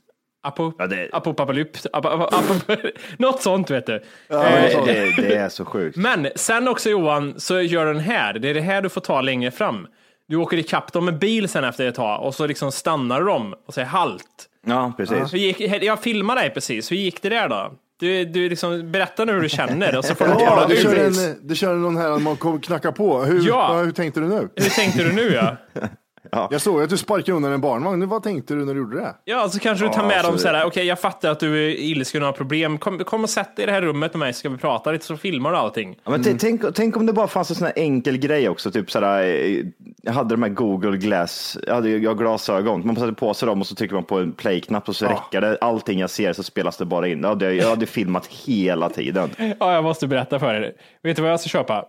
Apo, 0.43 0.71
Ja, 0.79 0.87
det- 0.87 1.09
Apopalyps. 1.13 1.87
Apo, 1.93 2.07
apo, 2.07 2.23
apo, 2.35 2.75
något 3.17 3.41
sånt 3.41 3.69
vet 3.71 3.85
du. 3.85 4.03
Ja, 4.27 4.45
Eh, 4.47 4.85
det, 4.85 5.21
det 5.21 5.35
är 5.35 5.49
så 5.49 5.65
sjukt. 5.65 5.97
men 5.97 6.27
sen 6.35 6.67
också 6.67 6.89
Johan, 6.89 7.39
så 7.39 7.61
gör 7.61 7.85
den 7.85 7.99
här. 7.99 8.33
Det 8.33 8.49
är 8.49 8.53
det 8.53 8.61
här 8.61 8.81
du 8.81 8.89
får 8.89 9.01
ta 9.01 9.21
längre 9.21 9.51
fram. 9.51 9.87
Du 10.27 10.35
åker 10.35 10.57
ikapp 10.57 10.93
dem 10.93 11.05
med 11.05 11.19
bil 11.19 11.49
sen 11.49 11.63
efter 11.63 11.87
ett 11.87 11.95
tag 11.95 12.23
och 12.23 12.35
så 12.35 12.47
liksom 12.47 12.71
stannar 12.71 13.21
de 13.21 13.53
och 13.67 13.73
säger 13.73 13.87
halt. 13.87 14.45
Ja, 14.65 14.93
precis. 14.97 15.33
Hur 15.33 15.37
gick, 15.37 15.59
jag 15.83 15.99
filmade 16.01 16.41
dig 16.41 16.49
precis, 16.49 16.91
hur 16.91 16.95
gick 16.97 17.21
det 17.21 17.29
där 17.29 17.49
då? 17.49 17.71
Du, 17.99 18.25
du 18.25 18.49
liksom, 18.49 18.91
berätta 18.91 19.25
nu 19.25 19.33
hur 19.33 19.41
du 19.41 19.49
känner 19.49 19.97
och 19.97 20.05
så 20.05 20.15
får 20.15 20.25
du 20.25 20.31
Ja, 20.31 20.65
du 20.69 20.75
kör, 20.75 20.95
en, 20.95 21.47
du 21.47 21.55
kör 21.55 21.75
någon 21.75 21.97
här, 21.97 22.19
man 22.19 22.37
kommer 22.37 22.59
knacka 22.59 22.91
på. 22.91 23.23
Hur, 23.23 23.47
ja, 23.47 23.81
hur 23.81 23.91
tänkte 23.91 24.19
du 24.19 24.27
nu? 24.27 24.49
Hur 24.55 24.69
tänkte 24.69 25.03
du 25.03 25.13
nu 25.13 25.33
ja? 25.33 25.57
Jag 26.31 26.61
såg 26.61 26.81
att 26.81 26.89
du 26.89 26.97
sparkade 26.97 27.31
undan 27.31 27.51
en 27.51 27.61
barnvagn. 27.61 28.09
Vad 28.09 28.23
tänkte 28.23 28.53
du 28.53 28.65
när 28.65 28.73
du 28.73 28.79
gjorde 28.79 28.97
det? 28.99 29.15
Ja, 29.25 29.49
så 29.49 29.59
kanske 29.59 29.85
du 29.85 29.89
tar 29.93 30.01
Ja, 30.01 30.07
med 30.07 30.21
så 30.21 30.27
dem 30.27 30.35
det- 30.35 30.41
såhär, 30.41 30.65
okej 30.65 30.85
jag 30.85 30.99
fattar 30.99 31.29
att 31.31 31.39
du 31.39 31.65
är 31.65 31.69
ilsken 31.79 32.21
och 32.21 32.25
har 32.25 32.33
problem, 32.33 32.77
kom, 32.77 32.99
kom 32.99 33.23
och 33.23 33.29
sätt 33.29 33.55
dig 33.55 33.63
i 33.63 33.65
det 33.65 33.71
här 33.71 33.81
rummet 33.81 34.13
med 34.13 34.19
mig 34.19 34.33
så 34.33 34.39
ska 34.39 34.49
vi 34.49 34.57
prata 34.57 34.91
lite 34.91 35.05
så 35.05 35.17
filmar 35.17 35.51
du 35.51 35.57
allting. 35.57 35.97
Ja, 36.03 36.11
men 36.11 36.23
t- 36.23 36.35
tänk, 36.39 36.61
tänk 36.75 36.97
om 36.97 37.05
det 37.05 37.13
bara 37.13 37.27
fanns 37.27 37.49
en 37.49 37.55
sån 37.55 37.65
här 37.67 37.73
enkel 37.77 38.17
grej 38.17 38.49
också, 38.49 38.71
typ 38.71 38.91
sådär, 38.91 39.21
eh, 39.23 39.65
jag 40.03 40.13
hade 40.13 40.29
de 40.35 40.43
här 40.43 40.49
Google 40.49 40.97
Glass, 40.97 41.57
jag 41.67 41.75
hade 41.75 41.89
jag 41.89 42.09
har 42.09 42.15
glasögon, 42.15 42.87
man 42.87 42.95
sätter 42.95 43.11
på 43.11 43.33
sig 43.33 43.45
dem 43.47 43.61
och 43.61 43.67
så 43.67 43.75
trycker 43.75 43.95
man 43.95 44.03
på 44.03 44.17
en 44.19 44.31
play-knapp 44.31 44.89
och 44.89 44.95
så 44.95 45.05
räcker 45.05 45.41
det, 45.41 45.57
allting 45.61 45.99
jag 45.99 46.09
ser 46.09 46.33
så 46.33 46.43
spelas 46.43 46.77
det 46.77 46.85
bara 46.85 47.07
in. 47.07 47.21
Jag 47.21 47.29
hade, 47.29 47.53
jag 47.53 47.69
hade 47.69 47.85
filmat 47.85 48.25
hela 48.27 48.89
tiden. 48.89 49.29
Ja, 49.59 49.73
jag 49.73 49.83
måste 49.83 50.07
berätta 50.07 50.39
för 50.39 50.53
er. 50.53 50.73
Vet 51.03 51.15
du 51.15 51.21
vad 51.21 51.31
jag 51.31 51.39
ska 51.39 51.49
köpa? 51.49 51.85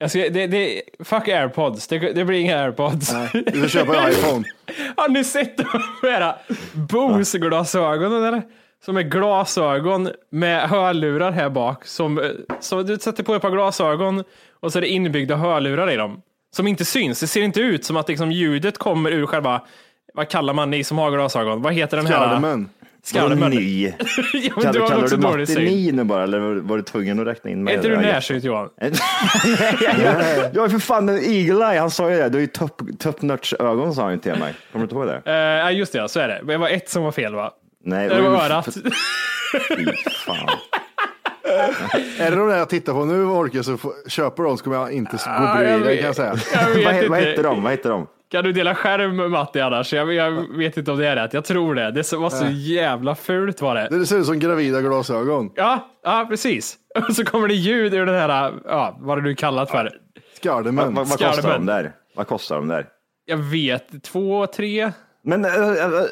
Jag 0.00 0.10
ska, 0.10 0.18
det, 0.18 0.46
det, 0.46 0.82
fuck 1.04 1.28
airpods, 1.28 1.86
det, 1.86 1.98
det 1.98 2.24
blir 2.24 2.38
inga 2.38 2.58
airpods. 2.58 3.14
Du 3.32 3.68
ska 3.68 3.68
köpa 3.68 3.96
en 3.96 4.10
iPhone. 4.12 4.44
Har 4.96 5.08
ni 5.08 5.24
sett 5.24 5.56
de 5.56 5.64
här 6.02 6.34
Bose-glasögonen 6.72 8.24
eller? 8.24 8.42
Som 8.84 8.96
är 8.96 9.02
glasögon 9.02 10.10
med 10.30 10.68
hörlurar 10.68 11.32
här 11.32 11.50
bak. 11.50 11.84
Som, 11.84 12.32
som 12.60 12.86
du 12.86 12.98
sätter 12.98 13.22
på 13.22 13.34
ett 13.34 13.42
par 13.42 13.50
glasögon 13.50 14.24
och 14.60 14.72
så 14.72 14.78
är 14.78 14.80
det 14.80 14.88
inbyggda 14.88 15.36
hörlurar 15.36 15.90
i 15.90 15.96
dem. 15.96 16.22
Som 16.56 16.66
inte 16.66 16.84
syns. 16.84 17.20
Det 17.20 17.26
ser 17.26 17.42
inte 17.42 17.60
ut 17.60 17.84
som 17.84 17.96
att 17.96 18.08
liksom 18.08 18.32
ljudet 18.32 18.78
kommer 18.78 19.10
ur 19.10 19.26
själva, 19.26 19.62
vad 20.14 20.28
kallar 20.28 20.54
man 20.54 20.70
ni 20.70 20.84
som 20.84 20.98
har 20.98 21.10
glasögon? 21.10 21.62
Vad 21.62 21.72
heter 21.72 21.96
den 21.96 22.06
här? 22.06 22.28
Skärmen. 22.28 22.68
Skalmen. 23.02 23.40
Vadå 23.40 23.54
ny? 23.54 23.86
Ja, 23.86 23.92
men 24.32 24.42
du 24.42 24.50
Kallar, 24.50 24.88
kallar 24.88 25.08
du 25.08 25.16
matte 25.16 25.54
ni 25.60 25.92
nu 25.92 26.04
bara 26.04 26.22
eller 26.22 26.38
var- 26.60 26.76
du 26.76 26.82
tvungen 26.82 27.20
att 27.20 27.26
räkna 27.26 27.50
in 27.50 27.58
Är 27.58 27.62
mig? 27.62 27.74
inte 27.74 27.88
du 27.88 27.96
närsynt 27.96 28.44
Johan? 28.44 28.68
jag, 28.80 28.90
jag 30.54 30.64
är 30.64 30.68
för 30.68 30.78
fan 30.78 31.08
en 31.08 31.18
eagle 31.24 31.64
eye, 31.72 31.80
han 31.80 31.90
sa 31.90 32.10
ju 32.10 32.16
det. 32.16 32.28
Du 32.28 32.34
har 32.36 32.40
ju 32.40 32.46
top, 32.46 32.82
top 32.98 33.22
notch 33.22 33.52
ögon 33.58 33.94
sa 33.94 34.02
han 34.02 34.12
ju 34.12 34.18
till 34.18 34.30
mig. 34.32 34.54
Kommer 34.72 34.80
du 34.80 34.82
inte 34.82 34.94
ihåg 34.94 35.06
det? 35.06 35.22
Eh, 35.32 35.34
Ja, 35.36 35.70
just 35.70 35.92
det, 35.92 36.08
så 36.08 36.20
är 36.20 36.28
det. 36.28 36.38
Men 36.38 36.46
Det 36.46 36.56
var 36.58 36.68
ett 36.68 36.88
som 36.90 37.02
var 37.04 37.12
fel 37.12 37.34
va? 37.34 37.50
Nej, 37.84 38.08
Det 38.08 38.20
var 38.20 38.44
örat. 38.44 38.74
Fy 39.76 39.86
fan. 40.26 40.48
Är 42.18 42.30
det 42.30 42.36
de 42.36 42.48
där 42.48 42.56
jag 42.58 42.68
tittar 42.68 42.92
på 42.92 43.04
nu 43.04 43.24
Orke 43.24 43.62
så 43.62 43.78
köper 44.08 44.42
de 44.42 44.58
så 44.58 44.64
kommer 44.64 44.76
jag 44.76 44.92
inte 44.92 45.16
gå 45.16 45.22
Ah, 45.26 45.56
bredvid 45.56 45.86
vet. 45.86 45.98
kan 45.98 46.06
jag 46.06 46.16
säga. 46.16 46.34
Jag 46.54 46.84
vad, 47.00 47.08
vad 47.08 47.18
heter 47.18 47.42
de? 47.42 47.62
Vad 47.62 47.72
heter 47.72 47.90
de? 47.90 48.06
Kan 48.30 48.44
du 48.44 48.52
dela 48.52 48.74
skärm 48.74 49.30
Matti 49.30 49.60
annars? 49.60 49.92
Jag, 49.92 50.12
jag 50.12 50.58
vet 50.58 50.76
inte 50.76 50.92
om 50.92 50.98
det 50.98 51.06
är 51.06 51.16
rätt. 51.16 51.34
Jag 51.34 51.44
tror 51.44 51.74
det. 51.74 51.90
Det 51.90 52.12
var 52.12 52.30
så 52.30 52.46
jävla 52.50 53.14
fult 53.14 53.60
var 53.60 53.74
det. 53.74 53.88
Det 53.90 54.06
ser 54.06 54.18
ut 54.18 54.26
som 54.26 54.38
gravida 54.38 54.80
glasögon. 54.80 55.50
Ja, 55.54 55.88
ja 56.04 56.26
precis. 56.28 56.76
Och 57.08 57.14
så 57.16 57.24
kommer 57.24 57.48
det 57.48 57.54
ljud 57.54 57.94
ur 57.94 58.06
den 58.06 58.14
här, 58.14 58.52
ja, 58.64 58.96
vad 59.00 59.18
är 59.18 59.22
det 59.22 59.28
du 59.28 59.34
kallat 59.34 59.70
för? 59.70 59.92
Skardemen. 60.36 60.94
vad, 60.94 61.08
vad 61.08 61.18
kostar 61.18 61.52
de 61.52 61.66
där? 61.66 61.92
Vad 62.16 62.26
kostar 62.26 62.56
de 62.56 62.68
där? 62.68 62.86
Jag 63.24 63.36
vet, 63.36 64.02
två, 64.02 64.46
tre? 64.46 64.92
Men 65.24 65.44
äh, 65.44 65.50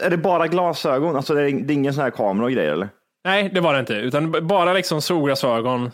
är 0.03 0.11
det 0.11 0.17
bara 0.17 0.47
glasögon? 0.47 1.17
Alltså 1.17 1.35
det 1.35 1.43
är, 1.43 1.53
det 1.53 1.73
är 1.73 1.75
ingen 1.75 1.95
sån 1.95 2.03
här 2.05 2.11
kamera 2.11 2.45
och 2.45 2.53
grejer 2.53 2.73
eller? 2.73 2.89
Nej, 3.27 3.51
det 3.55 3.61
var 3.61 3.75
det 3.75 3.81
inte, 3.81 3.93
utan 3.95 4.47
bara 4.47 4.73
liksom 4.73 5.03
solglasögon. 5.03 5.91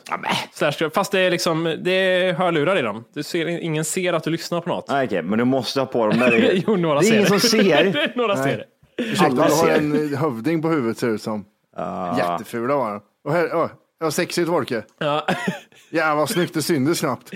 Slash- 0.54 0.90
Fast 0.94 1.12
det 1.12 1.20
är 1.20 1.30
liksom, 1.30 1.76
det 1.80 1.90
är 1.90 2.32
hörlurar 2.32 2.78
i 2.78 2.82
dem. 2.82 3.04
Du 3.14 3.22
ser, 3.22 3.46
ingen 3.46 3.84
ser 3.84 4.12
att 4.12 4.24
du 4.24 4.30
lyssnar 4.30 4.60
på 4.60 4.68
något. 4.68 4.88
Nej 4.88 5.06
okej, 5.06 5.22
men 5.22 5.38
du 5.38 5.44
måste 5.44 5.80
ha 5.80 5.86
på 5.86 6.06
dem 6.06 6.18
där. 6.18 6.50
Jo, 6.66 6.76
några 6.76 7.00
det 7.00 7.06
är 7.06 7.08
ser 7.08 7.16
ingen 7.16 7.26
som 7.26 7.40
ser. 7.40 8.12
några 8.16 8.36
ser 8.36 8.56
det. 8.56 8.64
Ursäkta, 9.04 9.24
alla 9.26 9.46
du 9.46 9.52
har 9.54 9.68
en 9.68 10.16
hövding 10.16 10.62
på 10.62 10.68
huvudet 10.68 10.98
ser 10.98 11.06
det 11.06 11.12
ut 11.12 11.22
som. 11.22 11.44
Jättefula 12.18 12.76
var 12.76 12.90
de. 12.90 13.00
Och 13.24 13.32
här, 13.32 13.46
oh, 13.46 13.68
ja, 14.02 14.10
sexigt 14.10 14.48
Orke. 14.48 14.82
Ja. 14.98 15.26
Ja, 15.90 16.14
vad 16.14 16.30
snyggt, 16.30 16.54
det 16.54 16.62
syntes 16.62 17.00
knappt. 17.00 17.30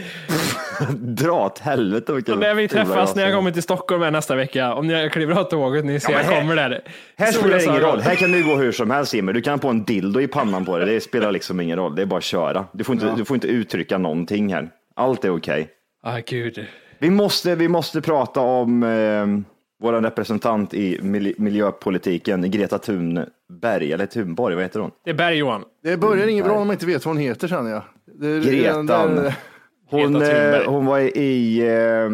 Dra 0.97 1.47
åt 1.47 1.59
helvete 1.59 2.13
vilka 2.13 2.35
När 2.35 2.55
vi 2.55 2.69
träffas 2.69 3.15
när 3.15 3.23
jag 3.23 3.35
kommer 3.35 3.51
till 3.51 3.63
Stockholm 3.63 4.03
här 4.03 4.11
nästa 4.11 4.35
vecka, 4.35 4.75
om 4.75 4.91
jag 4.91 5.13
kliver 5.13 5.35
av 5.35 5.45
tåget, 5.45 5.85
ni 5.85 6.01
ser 6.01 6.13
Ja, 6.13 6.23
jag 6.23 6.41
kommer 6.41 6.57
där. 6.57 6.81
Här 7.19 7.33
spelar 7.33 7.57
det 7.59 7.65
ingen 7.65 7.81
roll. 7.81 8.01
Här 8.01 8.15
kan 8.15 8.33
du 8.33 8.45
gå 8.45 8.57
hur 8.57 8.73
som 8.73 8.91
helst 8.91 9.15
Jimmy. 9.15 9.33
Du 9.33 9.43
kan 9.43 9.53
ha 9.53 9.59
på 9.59 9.69
en 9.69 9.85
dildo 9.85 10.21
i 10.21 10.29
pannan 10.29 10.65
på 10.65 10.79
dig. 10.79 10.95
Det 10.95 11.01
spelar 11.01 11.33
liksom 11.33 11.61
ingen 11.61 11.77
roll. 11.77 11.95
Det 11.95 12.03
är 12.03 12.07
bara 12.07 12.19
att 12.19 12.25
köra. 12.25 12.67
Du 12.73 12.85
får 12.85 12.95
inte, 12.95 13.15
du 13.17 13.25
får 13.25 13.35
inte 13.35 13.49
uttrycka 13.49 13.99
någonting 13.99 14.53
här. 14.53 14.69
Allt 14.97 15.25
är 15.25 15.37
okej. 15.37 15.69
Ah, 16.03 16.19
gud. 16.27 16.67
Vi, 16.99 17.11
måste, 17.11 17.55
vi 17.55 17.69
måste 17.69 18.01
prata 18.01 18.41
om 18.41 18.83
eh, 18.83 19.27
vår 19.79 19.93
representant 19.93 20.75
i 20.75 20.99
mil- 21.03 21.35
miljöpolitiken, 21.39 22.51
Greta 22.51 22.79
Thunberg, 22.79 23.93
eller 23.93 24.07
Thunborg, 24.07 24.55
vad 24.55 24.65
heter 24.65 24.81
hon? 24.81 24.91
Det 25.05 25.11
är 25.11 25.15
Berg 25.15 25.37
Johan. 25.37 25.65
Det 25.83 25.97
börjar 25.97 26.27
inget 26.27 26.45
bra 26.45 26.55
om 26.59 26.67
man 26.67 26.75
inte 26.75 26.87
vet 26.87 27.05
vad 27.05 27.15
hon 27.15 27.23
heter 27.23 27.49
känner 27.49 27.71
jag. 27.71 27.83
Det 28.05 28.27
är 28.29 28.41
redan 28.41 28.87
Gretan. 28.87 29.15
där- 29.17 29.35
Hon, 29.91 30.23
eh, 30.23 30.65
hon 30.67 30.87
var 30.87 30.99
i 30.99 31.59
eh, 31.61 32.11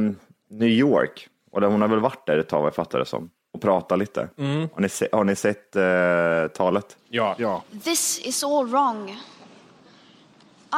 New 0.57 0.69
York 0.69 1.29
och 1.53 1.61
där 1.61 1.69
hon 1.69 1.81
har 1.81 1.89
väl 1.89 2.01
varit 2.01 2.27
där 2.27 2.39
ett 2.39 2.49
tag 2.49 2.59
vad 2.61 2.67
jag 2.67 2.75
fattar 2.75 2.99
det 2.99 3.07
som 3.07 3.31
och 3.55 3.61
pratat 3.61 3.99
lite. 3.99 4.29
Har 4.75 4.81
ni, 4.81 4.89
se, 4.89 5.09
har 5.13 5.25
ni 5.25 5.37
sett 5.37 5.77
eh, 5.77 6.57
talet? 6.57 6.97
Ja. 7.09 7.35
Ja. 7.39 7.63
This 7.85 8.21
is 8.25 8.45
all 8.45 8.67
wrong. 8.67 9.09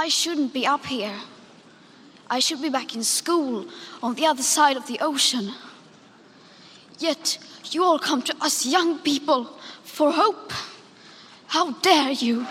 I 0.07 0.09
shouldn't 0.09 0.53
be 0.53 0.61
up 0.75 0.87
here. 0.87 1.15
I 2.39 2.41
should 2.41 2.63
be 2.63 2.71
back 2.71 2.97
in 2.97 3.05
school 3.05 3.65
on 4.01 4.15
the 4.15 4.29
other 4.29 4.43
side 4.43 4.79
of 4.79 4.87
the 4.87 5.05
ocean. 5.05 5.51
Yet 6.99 7.39
you 7.71 7.83
all 7.83 7.99
come 7.99 8.23
to 8.23 8.35
us 8.41 8.67
young 8.67 8.99
people 8.99 9.45
for 9.83 10.13
hope. 10.13 10.53
How 11.47 11.73
dare 11.73 12.11
you? 12.11 12.47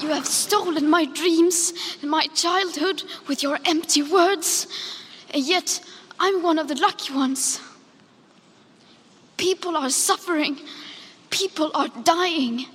You 0.00 0.08
have 0.08 0.26
stolen 0.26 0.88
my 0.88 1.04
dreams 1.04 1.72
and 2.00 2.10
my 2.10 2.26
childhood 2.34 3.02
with 3.28 3.42
your 3.42 3.58
empty 3.66 4.02
words, 4.02 4.66
and 5.32 5.44
yet 5.46 5.80
I'm 6.18 6.42
one 6.42 6.58
of 6.58 6.68
the 6.68 6.74
lucky 6.74 7.12
ones. 7.12 7.60
People 9.36 9.76
are 9.76 9.90
suffering, 9.90 10.58
people 11.28 11.70
are 11.74 11.88
dying, 12.02 12.66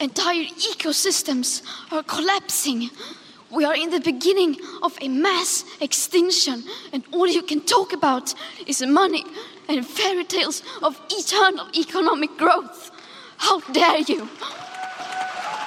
entire 0.00 0.44
ecosystems 0.44 1.62
are 1.90 2.02
collapsing. 2.02 2.90
We 3.52 3.66
are 3.66 3.74
in 3.74 3.90
the 3.90 4.00
beginning 4.00 4.56
of 4.82 4.92
a 5.00 5.08
mass 5.08 5.64
extinction, 5.80 6.62
and 6.92 7.02
all 7.12 7.28
you 7.28 7.42
can 7.42 7.60
talk 7.60 7.92
about 7.92 8.34
is 8.66 8.80
money 8.80 9.24
and 9.68 9.86
fairy 9.86 10.24
tales 10.24 10.62
of 10.80 10.94
eternal 11.08 11.66
economic 11.74 12.30
growth. 12.38 12.90
How 13.36 13.60
dare 13.74 14.04
you! 14.08 14.26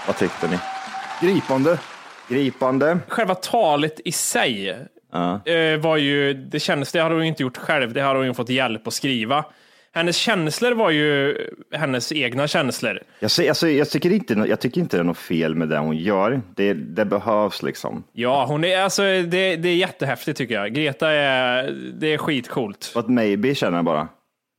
Vad 0.07 0.17
tyckte 0.17 0.47
ni? 0.47 0.57
Gripande. 1.21 1.79
Gripande. 2.27 2.99
Själva 3.07 3.35
talet 3.35 3.99
i 4.05 4.11
sig 4.11 4.69
eh, 4.69 5.77
var 5.79 5.97
ju, 5.97 6.33
det 6.33 6.59
kändes, 6.59 6.91
det 6.91 6.99
hade 6.99 7.15
hon 7.15 7.23
inte 7.23 7.43
gjort 7.43 7.57
själv, 7.57 7.93
det 7.93 8.01
hade 8.01 8.19
hon 8.19 8.27
ju 8.27 8.33
fått 8.33 8.49
hjälp 8.49 8.87
att 8.87 8.93
skriva. 8.93 9.45
Hennes 9.95 10.17
känslor 10.17 10.71
var 10.71 10.89
ju 10.89 11.37
hennes 11.71 12.11
egna 12.11 12.47
känslor. 12.47 12.99
Jag, 13.19 13.31
ser, 13.31 13.49
alltså, 13.49 13.67
jag, 13.67 13.89
tycker 13.89 14.11
inte, 14.11 14.33
jag 14.33 14.59
tycker 14.61 14.81
inte 14.81 14.97
det 14.97 15.01
är 15.01 15.03
något 15.03 15.17
fel 15.17 15.55
med 15.55 15.69
det 15.69 15.77
hon 15.77 15.97
gör. 15.97 16.41
Det, 16.55 16.73
det 16.73 17.05
behövs 17.05 17.63
liksom. 17.63 18.03
Ja, 18.13 18.45
hon 18.45 18.63
är, 18.63 18.77
alltså, 18.77 19.01
det, 19.01 19.55
det 19.55 19.69
är 19.69 19.75
jättehäftigt 19.75 20.37
tycker 20.37 20.55
jag. 20.55 20.73
Greta 20.73 21.11
är, 21.11 21.71
det 21.99 22.13
är 22.13 22.17
skitcoolt. 22.17 22.91
But 22.95 23.07
maybe 23.07 23.55
känner 23.55 23.77
jag 23.77 23.85
bara. 23.85 24.07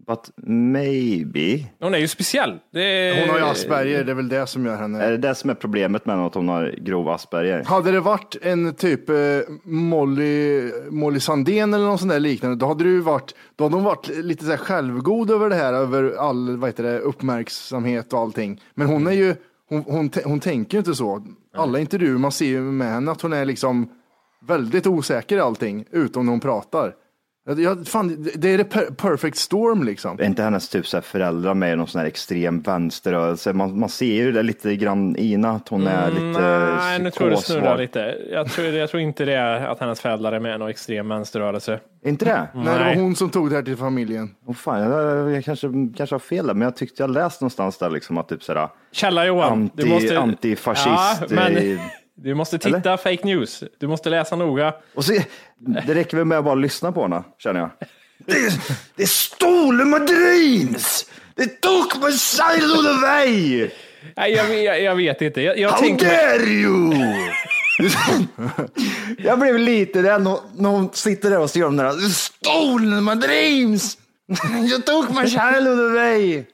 But 0.07 0.31
maybe. 0.47 1.64
Hon 1.81 1.95
är 1.95 1.99
ju 1.99 2.09
speciell. 2.09 2.59
Det 2.73 2.83
är, 2.83 3.21
Hon 3.21 3.31
har 3.31 3.38
ju 3.38 3.45
Asperger, 3.45 4.05
det 4.05 4.12
är 4.12 4.14
väl 4.14 4.29
det 4.29 4.47
som 4.47 4.66
gör 4.66 4.77
henne. 4.77 5.05
Är 5.05 5.11
det 5.11 5.16
det 5.19 5.35
som 5.35 5.51
är 5.51 5.55
problemet 5.55 6.07
med 6.07 6.14
henne, 6.16 6.27
att 6.27 6.35
hon 6.35 6.49
har 6.49 6.75
grov 6.79 7.09
Asperger? 7.09 7.64
Hade 7.64 7.92
det 7.92 8.01
varit 8.01 8.37
en 8.42 8.75
typ 8.75 9.11
eh, 9.11 9.16
Molly, 9.64 10.71
Molly 10.90 11.21
Sandén 11.21 11.75
eller 11.75 11.85
någon 11.85 11.99
sån 11.99 12.09
där 12.09 12.21
liknande, 12.21 12.57
då 12.57 12.66
hade 12.66 12.85
det 12.85 12.90
ju 12.90 13.01
varit, 13.01 13.35
då 13.57 13.64
hade 13.64 13.77
hon 13.77 13.85
varit 13.85 14.09
lite 14.09 14.45
så 14.45 14.51
här 14.51 14.59
självgod 14.59 15.31
över 15.31 15.49
det 15.51 15.57
här, 15.57 15.73
över 15.73 16.16
all 16.19 16.57
vad 16.57 16.69
heter 16.69 16.83
det, 16.85 16.99
uppmärksamhet 16.99 18.12
och 18.12 18.19
allting. 18.21 18.61
Men 18.75 18.87
hon 18.87 19.07
är 19.07 19.12
ju, 19.12 19.35
hon, 19.69 19.83
hon, 19.83 19.95
hon, 19.95 20.11
hon 20.25 20.40
tänker 20.40 20.75
ju 20.75 20.79
inte 20.79 20.95
så. 20.95 21.23
Alla 21.57 21.79
intervjuer 21.79 22.19
man 22.19 22.33
ser 22.33 22.47
ju 22.47 22.61
med 22.61 22.92
henne 22.92 23.11
att 23.11 23.21
hon 23.21 23.33
är 23.33 23.45
liksom 23.45 23.88
väldigt 24.47 24.87
osäker 24.87 25.37
i 25.37 25.40
allting, 25.40 25.85
utom 25.90 26.27
när 26.27 26.31
hon 26.31 26.40
pratar. 26.40 26.95
Jag, 27.48 27.87
fan, 27.87 28.28
det 28.35 28.48
är 28.48 28.59
det 28.59 28.64
per, 28.64 28.85
perfect 28.85 29.37
storm 29.37 29.82
liksom. 29.82 30.20
Är 30.20 30.24
inte 30.24 30.42
hennes 30.42 30.68
typ 30.68 30.87
så 30.87 30.96
här 30.96 31.02
föräldrar 31.02 31.54
med 31.54 31.72
i 31.72 31.76
någon 31.76 31.87
sån 31.87 31.98
här 31.98 32.06
extrem 32.06 32.61
vänsterrörelse? 32.62 33.52
Man, 33.52 33.78
man 33.78 33.88
ser 33.88 34.14
ju 34.14 34.32
det 34.32 34.42
lite 34.42 34.76
grann 34.76 35.16
i 35.16 35.30
henne, 35.30 35.48
att 35.50 35.68
hon 35.68 35.87
är 35.87 36.11
lite 36.11 36.20
Mm, 36.26 36.76
Nej, 36.76 36.98
nu 36.98 37.11
tror 37.11 37.28
jag 37.30 37.38
det 37.38 37.42
psykosvag. 37.42 37.62
snurrar 37.62 37.78
lite. 37.78 38.14
Jag 38.30 38.50
tror, 38.52 38.66
jag 38.66 38.90
tror 38.90 39.02
inte 39.02 39.24
det 39.24 39.35
är 39.35 39.66
att 39.66 39.80
hennes 39.80 40.00
föräldrar 40.00 40.32
är 40.32 40.40
med 40.40 40.54
i 40.54 40.59
någon 40.59 40.68
extrem 40.70 41.09
vänsterrörelse. 41.09 41.80
Inte 42.04 42.24
det? 42.24 42.48
Nej, 42.54 42.64
det 42.78 42.85
var 42.85 42.94
hon 42.94 43.16
som 43.16 43.30
tog 43.30 43.50
det 43.50 43.56
här 43.56 43.62
till 43.62 43.76
familjen. 43.76 44.35
Oh, 44.46 44.54
fan, 44.54 44.80
jag, 44.80 45.30
jag 45.30 45.44
kanske, 45.44 45.68
kanske 45.96 46.14
har 46.14 46.20
fel 46.20 46.46
där, 46.46 46.54
men 46.54 46.62
jag 46.62 46.76
tyckte 46.76 47.02
jag 47.02 47.11
läst 47.11 47.40
någonstans 47.40 47.78
där 47.78 47.90
liksom 47.90 48.18
att 48.18 48.28
typ 48.28 48.42
sådär, 48.42 48.68
Källa 48.92 49.26
Johan, 49.26 49.52
anti, 49.52 49.82
du 49.82 49.88
måste... 49.88 50.18
antifascist. 50.18 50.87
Ja, 50.88 51.26
men 51.30 51.78
du 52.16 52.35
måste 52.35 52.59
titta 52.59 52.96
fake 52.96 53.24
news. 53.24 53.62
Du 53.79 53.87
måste 53.88 54.09
läsa 54.11 54.37
noga. 54.37 54.74
Och 54.94 55.05
så, 55.05 55.12
det 55.59 55.94
räcker 55.94 56.16
väl 56.16 56.26
med 56.26 56.38
att 56.38 56.44
bara 56.44 56.55
lyssna 56.55 56.92
på 56.92 57.02
henne, 57.02 57.22
känner 57.38 57.61
jag. 57.61 57.70
Det, 58.26 58.61
det 58.96 59.07
stole 59.09 59.85
my 59.85 59.98
dreams! 59.98 61.07
It 61.37 61.61
took 61.61 61.96
my 62.02 62.12
childhood 62.12 62.87
away! 62.87 63.70
Nej, 64.16 64.33
jag, 64.33 64.62
jag, 64.64 64.83
jag 64.83 64.94
vet 64.96 65.22
inte. 65.22 65.40
Jag, 65.40 65.59
jag 65.59 65.70
How 65.70 65.79
tänker 65.81 66.07
mig- 66.07 66.16
dare 66.16 66.42
you! 66.44 66.94
jag 69.18 69.38
blev 69.40 69.59
lite 69.59 70.02
rädd 70.02 70.22
när 70.57 70.68
hon 70.68 70.90
sitter 70.92 71.31
där 71.31 71.38
och 71.38 71.50
skriver 71.50 71.68
om 71.68 71.76
det 71.76 71.83
där. 71.83 72.00
You 72.00 72.11
stole 72.11 73.00
my 73.00 73.14
dreams! 73.14 73.98
You 74.70 74.83
took 74.83 75.11
my 75.11 75.26
childhood 75.31 75.81
away! 75.90 76.44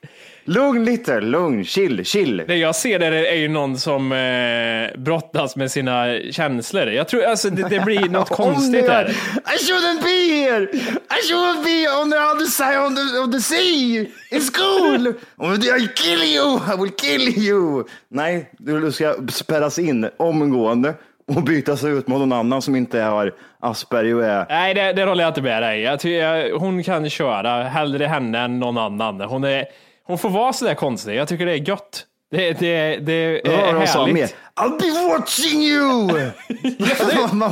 Lugn 0.44 0.84
lite, 0.84 1.20
lugn, 1.20 1.64
chill, 1.64 2.04
chill. 2.04 2.44
Det 2.46 2.56
jag 2.56 2.74
ser 2.74 2.98
där 2.98 3.12
är 3.12 3.34
ju 3.34 3.48
någon 3.48 3.78
som 3.78 4.12
eh, 4.12 5.00
brottas 5.00 5.56
med 5.56 5.70
sina 5.70 6.06
känslor. 6.30 6.86
Jag 6.86 7.08
tror 7.08 7.24
alltså 7.24 7.50
det, 7.50 7.68
det 7.68 7.80
blir 7.80 8.08
något 8.08 8.28
konstigt 8.28 8.86
där. 8.86 9.04
I 9.04 9.56
shouldn't 9.56 10.02
be 10.02 10.34
here! 10.34 10.62
I 10.62 11.32
shouldn't 11.32 11.64
be 11.64 12.00
on 12.02 12.10
the 12.10 12.16
other 12.16 12.46
side 12.46 12.78
of 12.78 12.94
the, 12.96 13.18
of 13.18 13.32
the 13.32 13.40
sea! 13.40 14.06
In 14.30 14.40
school! 14.40 15.14
I 15.56 15.88
kill 15.94 16.22
you! 16.22 16.60
I 16.74 16.76
will 16.80 16.90
kill 16.90 17.46
you! 17.46 17.84
Nej, 18.08 18.50
du 18.58 18.92
ska 18.92 19.14
spärras 19.28 19.78
in 19.78 20.08
omgående 20.16 20.94
och 21.26 21.42
bytas 21.42 21.84
ut 21.84 22.08
mot 22.08 22.18
någon 22.18 22.32
annan 22.32 22.62
som 22.62 22.76
inte 22.76 23.00
har 23.00 23.34
Asperger 23.60 24.14
och 24.14 24.24
är... 24.24 24.46
Nej, 24.48 24.74
det, 24.74 24.92
det 24.92 25.04
håller 25.04 25.24
jag 25.24 25.30
inte 25.30 25.42
med 25.42 25.62
dig. 25.62 25.80
Jag, 25.80 26.50
hon 26.58 26.82
kan 26.82 27.10
köra, 27.10 27.62
hellre 27.62 28.04
henne 28.04 28.38
än 28.38 28.58
någon 28.58 28.78
annan. 28.78 29.20
Hon, 29.20 29.44
är, 29.44 29.64
hon 30.04 30.18
får 30.18 30.30
vara 30.30 30.52
sådär 30.52 30.74
konstig. 30.74 31.14
Jag 31.14 31.28
tycker 31.28 31.46
det 31.46 31.52
är 31.52 31.68
gött. 31.68 32.06
Det, 32.30 32.52
det, 32.52 32.96
det 32.96 33.12
är 33.12 33.40
Vad 33.50 33.60
var 33.60 33.72
det 33.72 33.78
hon 33.78 33.86
sa 33.86 34.06
mer? 34.06 34.30
I'll 34.60 34.78
be 34.80 35.08
watching 35.08 35.62
you! 35.62 36.10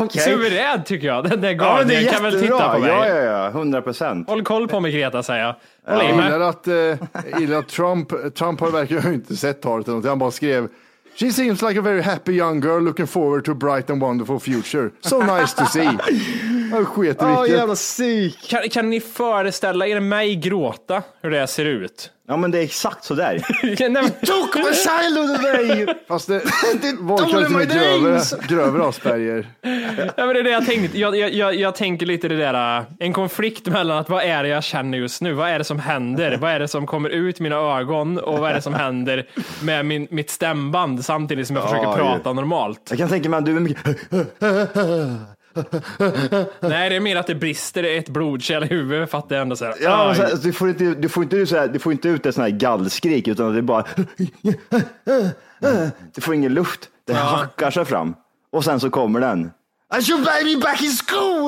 Okej. 0.04 0.22
Suverän 0.22 0.84
tycker 0.84 1.06
jag. 1.06 1.30
Den 1.30 1.40
där 1.40 1.48
Ja, 1.54 1.84
det 1.84 1.94
är 1.94 2.02
Guardian 2.02 2.14
kan 2.14 2.22
väl 2.22 2.32
titta 2.32 2.44
jättebra. 2.44 2.72
på 2.72 2.78
mig. 2.78 2.90
Ja, 2.90 3.08
ja, 3.08 3.16
ja, 3.16 3.46
100 3.48 3.82
procent. 3.82 4.28
Håll 4.28 4.42
koll 4.44 4.68
på 4.68 4.80
mig 4.80 4.92
Greta 4.92 5.22
säger 5.22 5.44
jag. 5.44 5.54
Håll 5.94 6.04
Jag 6.04 6.24
gillar 6.24 6.40
att, 6.40 6.66
eh, 6.68 7.40
gillar 7.40 7.58
att 7.58 7.68
Trump, 7.68 8.34
Trump 8.34 8.60
har 8.60 8.70
verkligen 8.70 9.14
inte 9.14 9.36
sett 9.36 9.62
talet 9.62 9.88
eller 9.88 9.96
något. 9.96 10.06
Han 10.06 10.18
bara 10.18 10.30
skrev 10.30 10.68
She 11.16 11.32
seems 11.32 11.62
like 11.62 11.78
a 11.78 11.82
very 11.82 12.02
happy 12.02 12.32
young 12.32 12.60
girl 12.60 12.80
looking 12.84 13.06
forward 13.06 13.44
to 13.44 13.52
a 13.52 13.54
bright 13.54 13.90
and 13.90 14.02
wonderful 14.02 14.40
future. 14.40 14.90
So 15.00 15.18
nice 15.18 15.56
to 15.56 15.66
see. 15.66 15.88
Jag 16.70 16.86
sket 16.86 17.22
i 17.22 17.24
Åh, 17.24 17.42
vilket. 17.42 17.58
jävla 17.58 17.74
psyk. 17.74 18.48
Kan, 18.48 18.68
kan 18.68 18.90
ni 18.90 19.00
föreställa 19.00 19.86
er 19.86 20.00
mig 20.00 20.36
gråta 20.36 21.02
hur 21.22 21.30
det 21.30 21.46
ser 21.46 21.64
ut? 21.64 22.10
Ja, 22.28 22.36
men 22.36 22.50
det 22.50 22.58
är 22.58 22.62
exakt 22.62 23.04
så 23.04 23.14
där. 23.14 23.42
Nej, 23.62 23.90
men- 23.90 24.10
Tog 24.10 24.56
my 24.56 24.72
child 24.72 25.18
away! 25.18 25.86
Fast 26.08 26.26
det 26.26 26.42
var 26.98 27.18
Don't 27.18 27.30
kanske 27.30 27.52
med 27.56 27.70
grövre, 27.72 28.20
grövre 28.48 28.84
Asperger. 28.88 29.46
Ja, 30.16 30.26
men 30.26 30.28
det 30.34 30.40
är 30.40 30.44
det 30.44 30.50
jag 30.50 30.66
tänkte. 30.66 30.98
Jag, 30.98 31.16
jag, 31.16 31.54
jag, 31.54 31.74
tänker 31.74 32.06
lite 32.06 32.28
det 32.28 32.36
där, 32.36 32.78
äh, 32.78 32.84
en 32.98 33.12
konflikt 33.12 33.66
mellan 33.66 33.98
att 33.98 34.08
vad 34.08 34.24
är 34.24 34.42
det 34.42 34.48
jag 34.48 34.64
känner 34.64 34.98
just 34.98 35.22
nu? 35.22 35.32
Vad 35.32 35.48
är 35.48 35.58
det 35.58 35.64
som 35.64 35.78
händer? 35.78 36.36
Vad 36.40 36.50
är 36.50 36.58
det 36.60 36.68
som 36.68 36.86
kommer 36.86 37.10
ut 37.10 37.40
mina 37.40 37.56
ögon? 37.56 38.18
Och 38.18 38.38
vad 38.38 38.50
är 38.50 38.54
det 38.54 38.62
som 38.62 38.74
händer 38.74 39.26
med 39.62 39.86
min, 39.86 40.06
mitt 40.10 40.30
stämband 40.30 41.04
samtidigt 41.04 41.46
som 41.46 41.56
jag 41.56 41.64
försöker 41.64 41.84
Ja, 41.84 41.96
prata 41.96 42.32
normalt? 42.32 42.80
Jag 42.88 42.98
kan 42.98 43.08
tänka 43.08 43.28
mig 43.28 43.38
att 43.38 43.44
du 43.46 43.56
är 43.56 43.60
mycket... 43.60 43.96
Nej, 46.60 46.90
det 46.90 46.96
är 46.96 47.00
mer 47.00 47.16
att 47.16 47.26
det 47.26 47.34
brister 47.34 47.82
ett 47.84 48.08
blodkärl 48.08 48.64
i 48.64 48.66
huvudet 48.66 49.10
för 49.10 49.18
att 49.18 49.28
det 49.28 49.38
ändå 49.38 49.56
så 49.56 49.64
här, 49.64 49.74
Ja, 49.80 50.14
så 50.14 50.22
här, 50.22 50.36
du, 50.42 50.52
får 50.52 50.68
inte, 50.68 50.84
du, 50.84 51.08
får 51.08 51.22
inte, 51.22 51.46
så 51.46 51.56
här, 51.56 51.68
du 51.68 51.78
får 51.78 51.92
inte 51.92 52.08
ut 52.08 52.26
ett 52.26 52.34
sånt 52.34 52.42
här 52.42 52.58
gallskrik 52.58 53.28
utan 53.28 53.52
det 53.52 53.58
är 53.58 53.62
bara... 53.62 53.84
Du 56.14 56.20
får 56.20 56.34
ingen 56.34 56.54
luft. 56.54 56.80
Det 57.06 57.14
hackar 57.14 57.70
sig 57.70 57.84
fram. 57.84 58.14
Och 58.52 58.64
sen 58.64 58.80
så 58.80 58.90
kommer 58.90 59.20
den. 59.20 59.50
I 59.98 60.02
should 60.02 60.24
baby 60.24 60.56
back 60.56 60.82
in 60.82 60.90
school! 61.06 61.39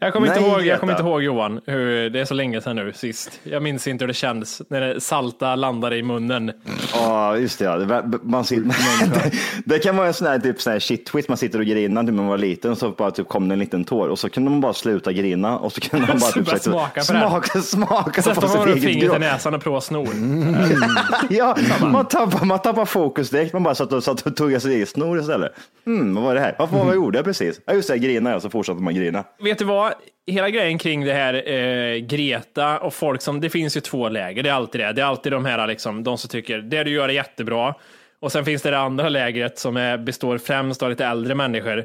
Jag 0.00 0.12
kommer, 0.12 0.26
inte 0.26 0.40
ihåg, 0.40 0.62
jag 0.66 0.80
kommer 0.80 0.92
Greta. 0.92 1.02
inte 1.02 1.10
ihåg 1.10 1.22
Johan, 1.22 1.60
hur, 1.66 2.10
det 2.10 2.20
är 2.20 2.24
så 2.24 2.34
länge 2.34 2.60
sedan 2.60 2.76
nu 2.76 2.92
sist. 2.92 3.40
Jag 3.42 3.62
minns 3.62 3.86
inte 3.86 4.02
hur 4.02 4.08
det 4.08 4.14
kändes 4.14 4.62
när 4.70 4.80
det 4.80 5.00
salta 5.00 5.54
landade 5.54 5.96
i 5.96 6.02
munnen. 6.02 6.52
Ja, 6.94 7.36
just 7.36 7.58
det. 7.58 7.64
Ja. 7.64 8.02
Man 8.22 8.44
sitter, 8.44 8.64
det, 9.14 9.32
det 9.64 9.78
kan 9.78 9.96
vara 9.96 10.06
en 10.06 10.14
sån 10.14 10.26
här, 10.26 10.38
typ, 10.38 10.60
sån 10.60 10.72
här 10.72 10.80
shit 10.80 11.06
twist. 11.06 11.28
Man 11.28 11.38
sitter 11.38 11.58
och 11.58 11.64
grinar 11.66 12.02
när 12.02 12.12
man 12.12 12.26
var 12.26 12.38
liten 12.38 12.70
och 12.70 12.78
så 12.78 12.90
bara 12.90 13.10
typ, 13.10 13.28
kom 13.28 13.48
det 13.48 13.54
en 13.54 13.58
liten 13.58 13.84
tår 13.84 14.08
och 14.08 14.18
så 14.18 14.28
kunde 14.28 14.50
man 14.50 14.60
bara 14.60 14.72
sluta 14.72 15.12
grina 15.12 15.58
och 15.58 15.72
så 15.72 15.80
kunde 15.80 16.06
man 16.06 16.18
bara 16.20 16.30
Så 16.30 16.38
typ, 16.44 16.48
så 16.48 16.58
smaka 16.58 17.00
det. 17.00 17.04
smaka, 17.06 17.60
smaka 17.62 18.22
Sätter 18.22 18.40
på 18.40 18.48
sitt 18.48 18.66
eget 18.66 18.82
fingret 18.84 19.16
i 19.16 19.18
näsan 19.18 19.54
och 19.54 19.62
prova 19.62 19.80
snor. 19.80 20.08
Ja, 21.30 21.56
man 21.80 22.04
tappar, 22.08 22.44
man 22.44 22.58
tappar 22.58 22.84
fokus 22.84 23.30
direkt. 23.30 23.52
Man 23.52 23.62
bara 23.62 23.74
satt 23.74 23.92
och, 23.92 24.04
satt 24.04 24.26
och 24.26 24.36
tuggade 24.36 24.60
sitt 24.60 24.70
eget 24.72 24.88
snor 24.88 25.20
istället. 25.20 25.52
Hmm, 25.84 26.14
vad 26.14 26.24
var 26.24 26.34
det 26.34 26.40
här? 26.40 26.54
Vad, 26.58 26.68
vad 26.68 26.94
gjorde 26.94 27.18
jag 27.18 27.24
precis? 27.24 27.60
Ja, 27.66 27.72
just 27.72 27.88
det, 27.88 27.98
grina 27.98 28.30
jag 28.30 28.42
så 28.42 28.50
fortsatte 28.50 28.82
man 28.82 28.94
grina. 28.94 29.24
Vet 29.46 29.58
du 29.58 29.64
vad? 29.64 29.94
Hela 30.26 30.50
grejen 30.50 30.78
kring 30.78 31.04
det 31.04 31.12
här 31.12 31.48
eh, 31.48 31.96
Greta 31.98 32.78
och 32.78 32.94
folk 32.94 33.22
som, 33.22 33.40
det 33.40 33.50
finns 33.50 33.76
ju 33.76 33.80
två 33.80 34.08
läger, 34.08 34.42
det 34.42 34.48
är 34.48 34.54
alltid 34.54 34.80
det. 34.80 34.92
Det 34.92 35.02
är 35.02 35.06
alltid 35.06 35.32
de 35.32 35.44
här 35.44 35.66
liksom, 35.66 36.04
de 36.04 36.18
som 36.18 36.28
tycker 36.28 36.58
det 36.58 36.84
du 36.84 36.90
gör 36.90 37.08
är 37.08 37.12
jättebra. 37.12 37.74
Och 38.20 38.32
sen 38.32 38.44
finns 38.44 38.62
det 38.62 38.70
det 38.70 38.78
andra 38.78 39.08
lägret 39.08 39.58
som 39.58 39.76
är, 39.76 39.98
består 39.98 40.38
främst 40.38 40.82
av 40.82 40.90
lite 40.90 41.06
äldre 41.06 41.34
människor. 41.34 41.84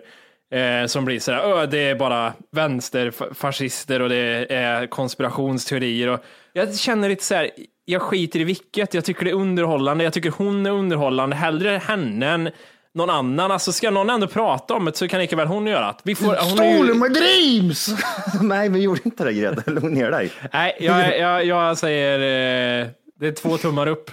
Eh, 0.51 0.85
som 0.85 1.05
blir 1.05 1.19
sådär, 1.19 1.67
det 1.67 1.79
är 1.79 1.95
bara 1.95 2.33
vänsterfascister 2.51 4.01
och 4.01 4.09
det 4.09 4.53
är 4.53 4.87
konspirationsteorier. 4.87 6.07
Och 6.07 6.19
jag 6.53 6.75
känner 6.75 7.09
lite 7.09 7.23
så 7.23 7.35
här, 7.35 7.49
jag 7.85 8.01
skiter 8.01 8.39
i 8.39 8.43
vilket, 8.43 8.93
jag 8.93 9.05
tycker 9.05 9.25
det 9.25 9.31
är 9.31 9.35
underhållande, 9.35 10.03
jag 10.03 10.13
tycker 10.13 10.31
hon 10.31 10.65
är 10.65 10.71
underhållande, 10.71 11.35
hellre 11.35 11.81
henne 11.87 12.27
än 12.27 12.49
någon 12.93 13.09
annan. 13.09 13.51
Alltså 13.51 13.71
ska 13.71 13.91
någon 13.91 14.09
ändå 14.09 14.27
prata 14.27 14.73
om 14.73 14.85
det 14.85 14.95
så 14.97 15.07
kan 15.07 15.19
lika 15.19 15.35
väl 15.35 15.47
hon 15.47 15.67
göra 15.67 15.85
det. 15.87 15.95
Vi 16.03 16.15
får, 16.15 16.25
hon 16.25 16.59
är 16.59 16.71
ju- 16.71 16.75
Stolen 16.77 16.99
my 16.99 17.07
dreams! 17.07 17.89
Nej, 18.41 18.69
vi 18.69 18.79
gjorde 18.79 18.99
inte 19.03 19.23
det 19.23 19.33
Greta. 19.33 19.71
Lugn 19.71 19.93
ner 19.93 20.11
dig. 20.11 20.31
Nej, 20.53 20.77
jag, 20.79 21.19
jag, 21.19 21.45
jag 21.45 21.77
säger 21.77 22.19
eh, 22.81 22.87
det 23.19 23.27
är 23.27 23.31
två 23.31 23.57
tummar 23.57 23.87
upp. 23.87 24.11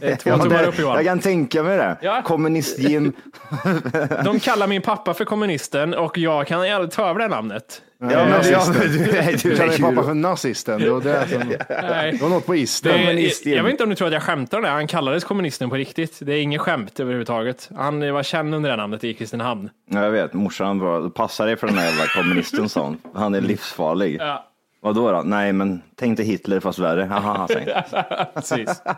Det 0.00 0.06
är 0.10 0.16
två 0.16 0.30
Ja, 0.30 0.38
tummar 0.38 0.58
det, 0.58 0.66
upp 0.66 0.78
Johan. 0.78 0.96
jag 0.96 1.04
kan 1.04 1.18
tänka 1.20 1.62
mig 1.62 1.76
det. 1.78 1.96
Ja. 2.02 2.22
Kommunist-Jim. 2.24 3.12
De 4.24 4.40
kallar 4.40 4.66
min 4.66 4.82
pappa 4.82 5.14
för 5.14 5.24
kommunisten 5.24 5.94
och 5.94 6.18
jag 6.18 6.46
kan 6.46 6.60
aldrig 6.60 6.90
ta 6.90 7.08
över 7.10 7.20
det 7.20 7.28
namnet. 7.28 7.82
Ja, 8.02 8.06
men, 8.06 8.50
ja, 8.52 8.64
men 8.72 8.80
du, 8.80 8.98
du, 8.98 9.56
kallar 9.56 9.72
din 9.72 9.80
pappa 9.82 10.02
för 10.06 10.14
nazisten. 10.14 10.80
Det 10.80 10.90
var, 10.90 11.00
det 11.00 11.28
som, 11.28 11.38
Nej. 11.88 12.12
det 12.12 12.22
var 12.22 12.28
något 12.28 12.46
på 12.46 12.54
isten. 12.56 12.92
Det 12.92 12.98
Kommunist-Jim. 12.98 13.56
jag 13.56 13.62
vet 13.64 13.70
inte 13.70 13.82
om 13.84 13.90
du 13.90 13.96
tror 13.96 14.08
att 14.08 14.14
jag 14.14 14.22
skämtar 14.22 14.60
det. 14.60 14.68
Han 14.68 14.86
kallades 14.86 15.24
kommunisten 15.24 15.70
på 15.70 15.76
riktigt. 15.76 16.18
Det 16.20 16.32
är 16.34 16.42
inget 16.42 16.60
skämt 16.60 17.00
överhuvudtaget. 17.00 17.70
Han 17.76 18.12
var 18.12 18.22
känd 18.22 18.54
under 18.54 18.70
det 18.70 18.76
namnet 18.76 19.04
i 19.04 19.14
Kristinehamn. 19.14 19.70
Ja, 19.90 20.04
jag 20.04 20.10
vet, 20.10 20.32
morsan 20.32 20.78
var, 20.78 21.08
passa 21.10 21.44
dig 21.44 21.56
för 21.56 21.66
den 21.66 21.78
här 21.78 21.84
jävla 21.86 22.04
kommunisten 22.06 22.68
sa 22.68 22.80
hon. 22.84 22.98
Han 23.14 23.34
är 23.34 23.40
livsfarlig. 23.40 24.16
Ja, 24.20 24.46
Vadå 24.82 25.10
då? 25.12 25.22
Nej, 25.24 25.52
men 25.52 25.82
tänk 25.96 26.16
dig 26.16 26.26
Hitler 26.26 26.60
fast 26.60 26.78
värre. 26.78 27.10
Aha, 27.12 27.36
han 27.36 27.48
säger. 27.48 27.84
precis. 28.34 28.82
Han 28.84 28.94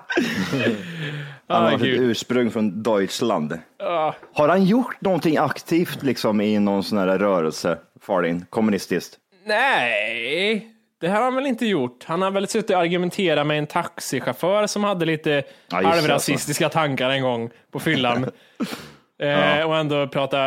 Ah, 1.47 1.61
har 1.69 1.73
ett 1.73 1.81
gud. 1.83 2.01
ursprung 2.01 2.51
från 2.51 2.83
Deutschland. 2.83 3.59
Ah. 3.79 4.13
Har 4.35 4.49
han 4.49 4.65
gjort 4.65 5.01
någonting 5.01 5.37
aktivt 5.37 6.03
liksom 6.03 6.41
i 6.41 6.59
någon 6.59 6.85
sån 6.85 6.99
här 6.99 7.19
rörelse, 7.19 7.79
Farin, 8.03 8.47
kommunistiskt? 8.51 9.19
Nej, 9.45 10.69
det 11.01 11.09
här 11.09 11.17
har 11.17 11.25
han 11.25 11.35
väl 11.35 11.47
inte 11.47 11.67
gjort. 11.67 12.05
Han 12.05 12.23
har 12.23 12.31
väl 12.31 12.49
suttit 12.49 12.71
och 12.71 12.77
argumenterat 12.83 13.47
med 13.47 13.59
en 13.59 13.67
taxichaufför 13.67 14.67
som 14.67 14.85
hade 14.85 15.05
lite 15.05 15.31
Ja, 15.69 15.81
det, 15.81 15.87
halvrasistiska 15.87 16.69
tankar 16.69 17.11
en 17.11 17.23
gång 17.23 17.51
på 17.73 17.81
fyllan. 17.81 18.25
eh, 19.23 19.63
och 19.63 19.77
ändå 19.77 20.09
prata 20.09 20.39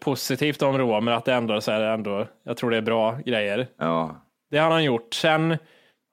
positivt 0.00 0.62
om 0.62 0.78
romer, 0.78 1.12
att 1.12 1.24
det 1.24 1.34
ändå, 1.34 1.60
så 1.60 1.70
här, 1.70 1.80
ändå, 1.80 2.26
jag 2.44 2.56
tror 2.56 2.70
det 2.70 2.76
är 2.76 2.82
bra 2.82 3.18
grejer. 3.26 3.66
Ja, 3.78 4.16
Det 4.50 4.58
har 4.58 4.70
han 4.70 4.84
gjort. 4.84 5.14
Sen 5.14 5.58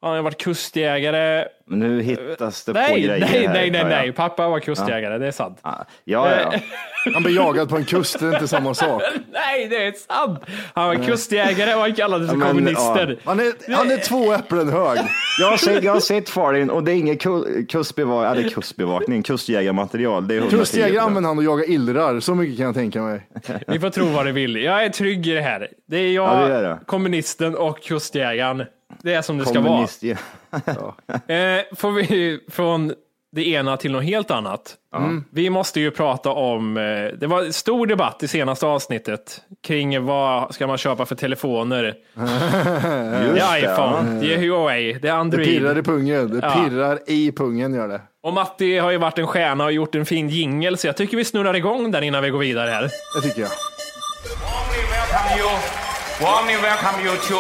har 0.02 0.16
han 0.16 0.24
varit 0.24 0.42
kustjägare. 0.42 1.46
men 1.68 1.80
nu 1.80 2.02
hittas 2.02 2.64
det 2.66 2.74
på 2.74 2.80
Nej, 2.80 3.02
grejer 3.02 3.20
nej, 3.20 3.30
här, 3.48 3.54
nej, 3.54 3.72
nej, 3.72 3.84
nej. 3.86 4.12
Pappa 4.12 4.48
var 4.50 4.60
kustjägare, 4.60 5.18
det 5.18 5.28
är 5.28 5.32
sant. 5.32 5.60
Ja, 5.64 5.86
ja, 6.04 6.30
ja. 6.42 6.54
Han 7.14 7.24
blir 7.24 7.36
jagad 7.36 7.70
på 7.70 7.78
en 7.78 7.86
kust, 7.86 8.20
det 8.20 8.26
är 8.26 8.34
inte 8.34 8.48
samma 8.48 8.74
sak. 8.74 9.02
Nej, 9.32 9.68
det 9.68 9.86
är 9.88 9.92
sant. 9.92 10.40
Han 10.74 10.88
var 10.88 10.96
kustjägare 10.96 11.74
och 11.76 11.82
han 11.82 11.94
kallades 11.96 12.30
för 12.32 12.38
Ja, 12.38 12.48
kommunister. 12.48 13.18
Han 13.24 13.40
är, 13.40 13.76
han 13.76 13.92
är 13.92 13.98
två 13.98 14.34
äpplen 14.34 14.70
hög. 14.70 15.00
Jag 15.40 15.50
har 15.50 15.58
sett, 15.58 15.84
jag 15.84 15.94
har 15.94 16.00
sett 16.00 16.30
Farin 16.30 16.70
och 16.70 16.84
det 16.84 16.92
är 16.92 16.96
ingen 16.96 17.18
ku- 17.18 17.66
kustbevakning, 17.68 18.42
eller 18.42 18.50
kustbevakning, 18.54 19.24
kustjägarmaterial. 19.24 20.28
Det 20.28 20.34
är 20.36 20.38
110 20.40 20.58
Kustjägare 20.60 20.98
använder 21.00 21.28
han 21.28 21.38
och 21.38 21.44
jagar 21.44 21.70
illrar, 21.70 22.20
så 22.20 22.36
mycket 22.36 22.58
kan 22.58 22.66
jag 22.66 22.76
tänka 22.76 23.02
mig. 23.02 23.28
Ni 23.68 23.80
får 23.80 23.90
tro 23.90 24.06
vad 24.06 24.26
ni 24.26 24.32
vill. 24.32 24.56
Jag 24.56 24.86
är 24.86 24.90
trygg 24.90 25.28
i 25.28 25.34
det 25.34 25.42
här. 25.42 25.68
Det 25.88 25.98
är 25.98 26.12
jag, 26.12 26.42
Ja, 26.42 26.48
det 26.48 26.54
är 26.56 26.64
det. 26.64 26.80
kommunisten 26.86 27.56
och 27.56 27.82
kustjägaren. 27.84 28.64
Det 29.02 29.14
är 29.14 29.22
som 29.22 29.38
det 29.38 29.46
ska 29.46 29.54
Kommunist, 29.54 30.04
ja. 30.04 30.16
vara. 30.50 31.38
Eh, 31.38 31.62
får 31.76 31.92
vi 31.92 32.40
från 32.50 32.94
det 33.36 33.48
ena 33.48 33.78
till 33.78 33.92
något 33.92 34.04
helt 34.04 34.32
annat. 34.32 34.76
Mm. 34.96 35.24
Vi 35.32 35.50
måste 35.50 35.80
ju 35.80 35.92
prata 35.92 36.30
om, 36.32 36.78
eh, 36.78 36.84
det 37.20 37.28
var 37.28 37.44
en 37.44 37.54
stor 37.54 37.88
debatt 37.88 38.24
i 38.24 38.28
senaste 38.28 38.66
avsnittet 38.66 39.42
kring 39.64 40.06
vad 40.06 40.54
ska 40.54 40.68
man 40.68 40.78
köpa 40.78 41.06
för 41.06 41.16
telefoner. 41.16 41.84
Just 42.16 43.36
Det 43.36 43.42
är 43.42 43.52
det, 43.52 43.60
iPhone, 43.60 44.20
det 44.22 44.34
är 44.34 44.38
Huawei, 44.38 44.94
det 44.94 44.98
är 44.98 45.00
Det 45.02 45.14
Android. 45.14 45.48
pirrar 45.48 45.78
i 45.78 45.84
pungen. 45.84 46.30
Det 46.40 46.40
Ja. 46.48 46.64
pirrar 46.70 47.00
i 47.08 47.32
pungen 47.32 47.74
gör 47.74 47.88
det. 47.88 48.02
Och 48.24 48.34
Matti 48.34 48.78
har 48.78 48.92
ju 48.92 48.98
varit 48.98 49.18
en 49.18 49.28
stjärna 49.28 49.66
och 49.66 49.72
gjort 49.72 49.96
en 49.96 50.06
fin 50.06 50.30
jingel, 50.30 50.78
så 50.78 50.88
jag 50.88 50.98
tycker 50.98 51.18
vi 51.18 51.26
snurrar 51.26 51.54
igång 51.56 51.92
den 51.92 52.04
innan 52.04 52.24
vi 52.24 52.30
går 52.30 52.40
vidare 52.40 52.70
här. 52.72 52.90
Det 53.16 53.22
tycker 53.28 53.42
jag. 53.42 53.50
Warmly 56.22 56.54
welcome 56.54 57.04
you. 57.04 57.10
Warmly 57.10 57.18
welcome 57.18 57.18
you 57.18 57.18
to 57.28 57.40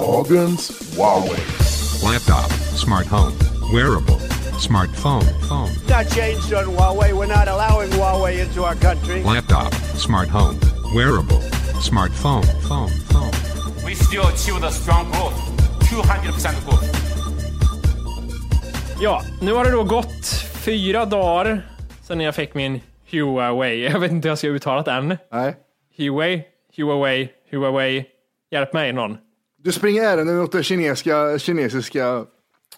Dagens 0.00 0.72
Huawei. 0.96 2.02
Laptop, 2.02 2.50
smart 2.74 3.06
home, 3.06 3.34
wearable, 3.70 4.18
smartphone, 4.58 5.24
phone. 5.48 5.68
not 5.86 6.08
changed 6.08 6.52
on 6.54 6.64
Huawei. 6.64 7.12
We're 7.12 7.26
not 7.26 7.46
allowing 7.48 7.90
Huawei 7.90 8.38
into 8.38 8.64
our 8.64 8.74
country. 8.76 9.22
Laptop, 9.22 9.74
smart 9.96 10.28
home, 10.28 10.58
wearable, 10.94 11.40
smartphone, 11.82 12.46
phone, 12.66 12.88
phone. 13.10 13.32
we 13.84 13.94
still 13.94 14.26
achieve 14.28 14.60
the 14.62 14.70
strong 14.70 15.10
growth, 15.10 15.36
200% 15.90 16.64
growth. 16.64 16.84
Ja, 19.00 19.22
nu 19.40 19.52
har 19.52 19.64
det 19.64 19.70
då 19.70 19.84
gått 19.84 20.26
fyra 20.64 21.04
dagar 21.04 21.62
sedan 22.02 22.20
jag 22.20 22.34
fick 22.34 22.54
min 22.54 22.80
Huawei. 23.10 23.84
Jag 23.92 24.00
vet 24.00 24.10
inte 24.10 24.28
hur 24.28 24.30
jag 24.30 24.38
ska 24.38 24.46
uttala 24.46 24.82
det 24.82 24.92
än. 24.92 25.18
Nej. 25.32 25.56
Huawei, 25.98 26.44
Huawei, 26.76 27.28
Huawei. 27.50 28.04
Hjälp 28.50 28.72
mig 28.72 28.92
någon. 28.92 29.16
Du 29.62 29.72
springer 29.72 30.02
ärenden 30.02 30.40
åt 30.40 30.52
det 30.52 30.62
kinesiska, 30.62 31.38
kinesiska 31.38 32.24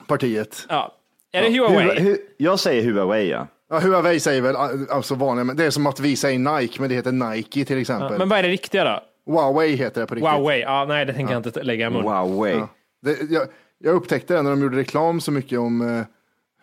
partiet. 0.06 0.66
Ja. 0.68 0.94
Är 1.32 1.42
det 1.42 1.48
Huawei? 1.58 1.86
Hu- 1.98 2.00
hu- 2.00 2.18
Jag 2.36 2.60
säger 2.60 2.82
Huawei, 2.92 3.30
ja. 3.30 3.46
Ja, 3.70 3.78
Huawei 3.78 4.20
säger 4.20 4.42
väl 4.42 4.56
alltså 4.90 5.14
vanliga, 5.14 5.44
men 5.44 5.56
det 5.56 5.64
är 5.64 5.70
som 5.70 5.86
att 5.86 6.00
vi 6.00 6.16
säger 6.16 6.38
Nike, 6.38 6.80
men 6.80 6.88
det 6.88 6.94
heter 6.94 7.12
Nike 7.12 7.64
till 7.64 7.78
exempel. 7.78 8.12
Ja, 8.12 8.18
men 8.18 8.28
vad 8.28 8.38
är 8.38 8.42
det 8.42 8.48
riktiga 8.48 8.84
då? 8.84 9.32
Huawei 9.32 9.74
heter 9.76 10.00
det 10.00 10.06
på 10.06 10.14
riktigt. 10.14 10.30
Huawei? 10.30 10.60
Ja, 10.60 10.84
nej, 10.88 11.04
det 11.06 11.12
tänker 11.12 11.32
jag 11.34 11.46
inte 11.46 11.62
lägga 11.62 11.86
i 11.86 11.90
mun. 11.90 12.02
Huawei. 12.02 12.54
Ja. 12.54 12.68
Det, 13.02 13.30
jag, 13.30 13.46
jag 13.78 13.94
upptäckte 13.94 14.34
det 14.34 14.42
när 14.42 14.50
de 14.50 14.62
gjorde 14.62 14.76
reklam 14.76 15.20
så 15.20 15.32
mycket 15.32 15.58
om 15.58 16.04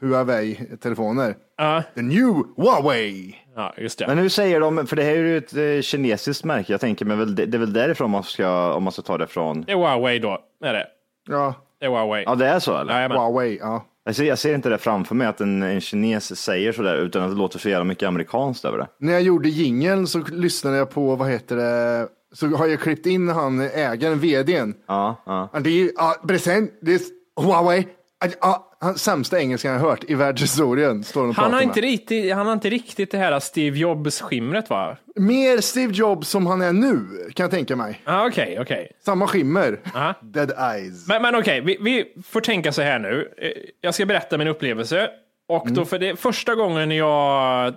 Huawei-telefoner. 0.06 1.36
Ja. 1.58 1.84
The 1.96 2.02
new 2.02 2.44
Huawei. 2.58 3.36
Ja, 3.56 3.74
just 3.78 4.00
det. 4.00 4.08
Men 4.08 4.18
hur 4.18 4.30
säger 4.30 4.60
de, 4.60 4.88
för 4.88 4.96
det 4.96 5.04
här 5.04 5.12
är 5.12 5.16
ju 5.16 5.38
ett 5.38 5.56
eh, 5.56 5.82
kinesiskt 5.82 6.44
märke, 6.44 6.74
jag 6.74 6.82
tänker 6.82 7.06
väl, 7.06 7.36
det, 7.36 7.46
det 7.46 7.58
är 7.58 7.60
väl 7.60 7.74
därifrån 7.74 8.12
man 8.12 8.24
ska, 8.24 8.74
om 8.74 8.84
man 8.84 8.94
ska 8.94 9.02
ta 9.02 9.18
det 9.18 9.28
från. 9.28 9.62
Det 9.62 9.72
är 9.72 9.76
Huawei 9.76 10.20
då, 10.20 10.40
är 10.64 10.74
det. 10.74 10.88
Ja, 11.30 11.54
Det 11.80 11.86
är 11.86 11.90
Huawei. 11.90 12.24
Ja, 12.28 12.36
det 12.36 12.48
är 12.48 12.60
så 12.60 12.78
eller? 12.78 12.94
Jajamän. 12.94 13.18
Huawei. 13.18 13.58
Ja. 13.62 13.86
Jag 14.06 14.16
ser, 14.16 14.24
jag 14.24 14.40
ser 14.40 14.56
inte 14.56 14.70
det 14.70 14.78
framför 14.78 15.16
mig 15.16 15.28
att 15.28 15.42
en, 15.42 15.64
en 15.64 15.82
kines 15.82 16.40
säger 16.42 16.72
sådär, 16.72 16.96
utan 16.98 17.22
att 17.22 17.30
det 17.30 17.36
låter 17.38 17.60
så 17.60 17.70
jävla 17.70 17.84
mycket 17.84 18.08
amerikanskt 18.08 18.66
över 18.66 18.78
det. 18.78 18.88
När 19.00 19.14
jag 19.14 19.22
gjorde 19.22 19.50
jingeln 19.50 20.08
så 20.08 20.20
lyssnade 20.20 20.78
jag 20.78 20.90
på, 20.90 21.16
vad 21.16 21.30
heter 21.30 21.56
det, 21.56 22.08
så 22.34 22.48
har 22.48 22.68
jag 22.68 22.80
klippt 22.80 23.06
in 23.06 23.30
han 23.30 23.62
ägaren, 23.62 24.20
vdn. 24.20 24.74
Ja, 24.88 25.16
ja. 25.26 25.50
And 25.54 25.66
the 25.66 25.84
uh, 25.84 26.28
present 26.28 26.72
this 26.86 27.10
Huawei. 27.42 27.80
Uh, 27.80 28.50
uh, 28.50 28.58
han 28.86 28.98
sämsta 28.98 29.40
engelskan 29.40 29.72
jag 29.74 29.80
hört 29.80 30.04
i 30.08 30.14
världshistorien. 30.16 31.04
Står 31.04 31.22
han, 31.22 31.30
och 31.30 31.36
Han 31.36 31.44
pratar 31.46 31.56
har, 31.58 31.64
inte 31.64 31.82
riktigt, 31.82 32.34
han 32.34 32.46
har 32.46 32.54
inte 32.54 32.70
riktigt 32.70 33.12
det 33.12 33.18
här 33.18 33.40
Steve 33.40 33.78
Jobs-skimret 33.78 34.70
va? 34.70 34.98
Mer 35.16 35.58
Steve 35.62 35.94
Jobs 35.94 36.30
som 36.30 36.46
han 36.48 36.62
är 36.62 36.74
nu, 36.74 37.00
kan 37.34 37.44
jag 37.44 37.52
tänka 37.52 37.76
mig. 37.76 38.02
Ja, 38.06 38.28
Okej, 38.28 38.58
okej. 38.62 38.92
Samma 39.06 39.28
skimmer. 39.28 39.80
Ja. 39.94 40.14
Dead 40.22 40.52
eyes. 40.74 41.08
Men, 41.08 41.22
men 41.22 41.36
okej, 41.36 41.62
vi, 41.62 41.78
vi 41.82 42.06
får 42.26 42.42
tänka 42.42 42.72
så 42.72 42.82
här 42.82 43.00
nu. 43.00 43.34
Eh, 43.38 43.52
Jag 43.82 43.94
ska 43.94 44.06
berätta 44.06 44.38
min 44.38 44.48
upplevelse. 44.48 45.10
Och 45.48 45.72
då 45.72 45.86
för 45.86 46.00
det 46.00 46.20
första 46.20 46.56
gången 46.56 46.92
jag 46.92 47.74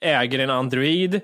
äger 0.00 0.38
en 0.38 0.50
Android 0.50 1.20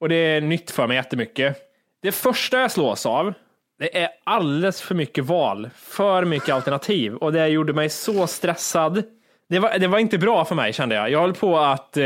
och 0.00 0.08
det 0.08 0.14
är 0.16 0.40
nytt 0.40 0.70
för 0.70 0.86
mig 0.86 0.96
jättemycket. 0.96 1.56
Det 2.02 2.12
första 2.12 2.60
jag 2.60 2.70
slås 2.70 3.06
av, 3.06 3.32
det 3.80 3.98
är 3.98 4.08
alldeles 4.24 4.82
för 4.82 4.94
mycket 4.94 5.24
val, 5.24 5.70
för 5.76 6.24
mycket 6.24 6.54
alternativ 6.54 7.14
och 7.14 7.32
det 7.32 7.48
gjorde 7.48 7.72
mig 7.72 7.88
så 7.88 8.26
stressad. 8.26 9.02
Det 9.48 9.58
var, 9.58 9.78
det 9.78 9.86
var 9.86 9.98
inte 9.98 10.18
bra 10.18 10.44
för 10.44 10.54
mig 10.54 10.72
kände 10.72 10.94
jag. 10.94 11.10
Jag 11.10 11.20
höll 11.20 11.34
på 11.34 11.58
att 11.58 11.96
eh, 11.96 12.04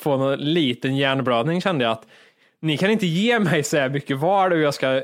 få 0.00 0.16
någon 0.16 0.38
liten 0.38 0.96
hjärnblödning 0.96 1.60
kände 1.60 1.84
jag 1.84 1.92
att 1.92 2.06
ni 2.60 2.76
kan 2.76 2.90
inte 2.90 3.06
ge 3.06 3.38
mig 3.38 3.62
så 3.62 3.76
här 3.76 3.88
mycket 3.88 4.16
val 4.16 4.52
och 4.52 4.58
jag 4.58 4.74
ska 4.74 5.02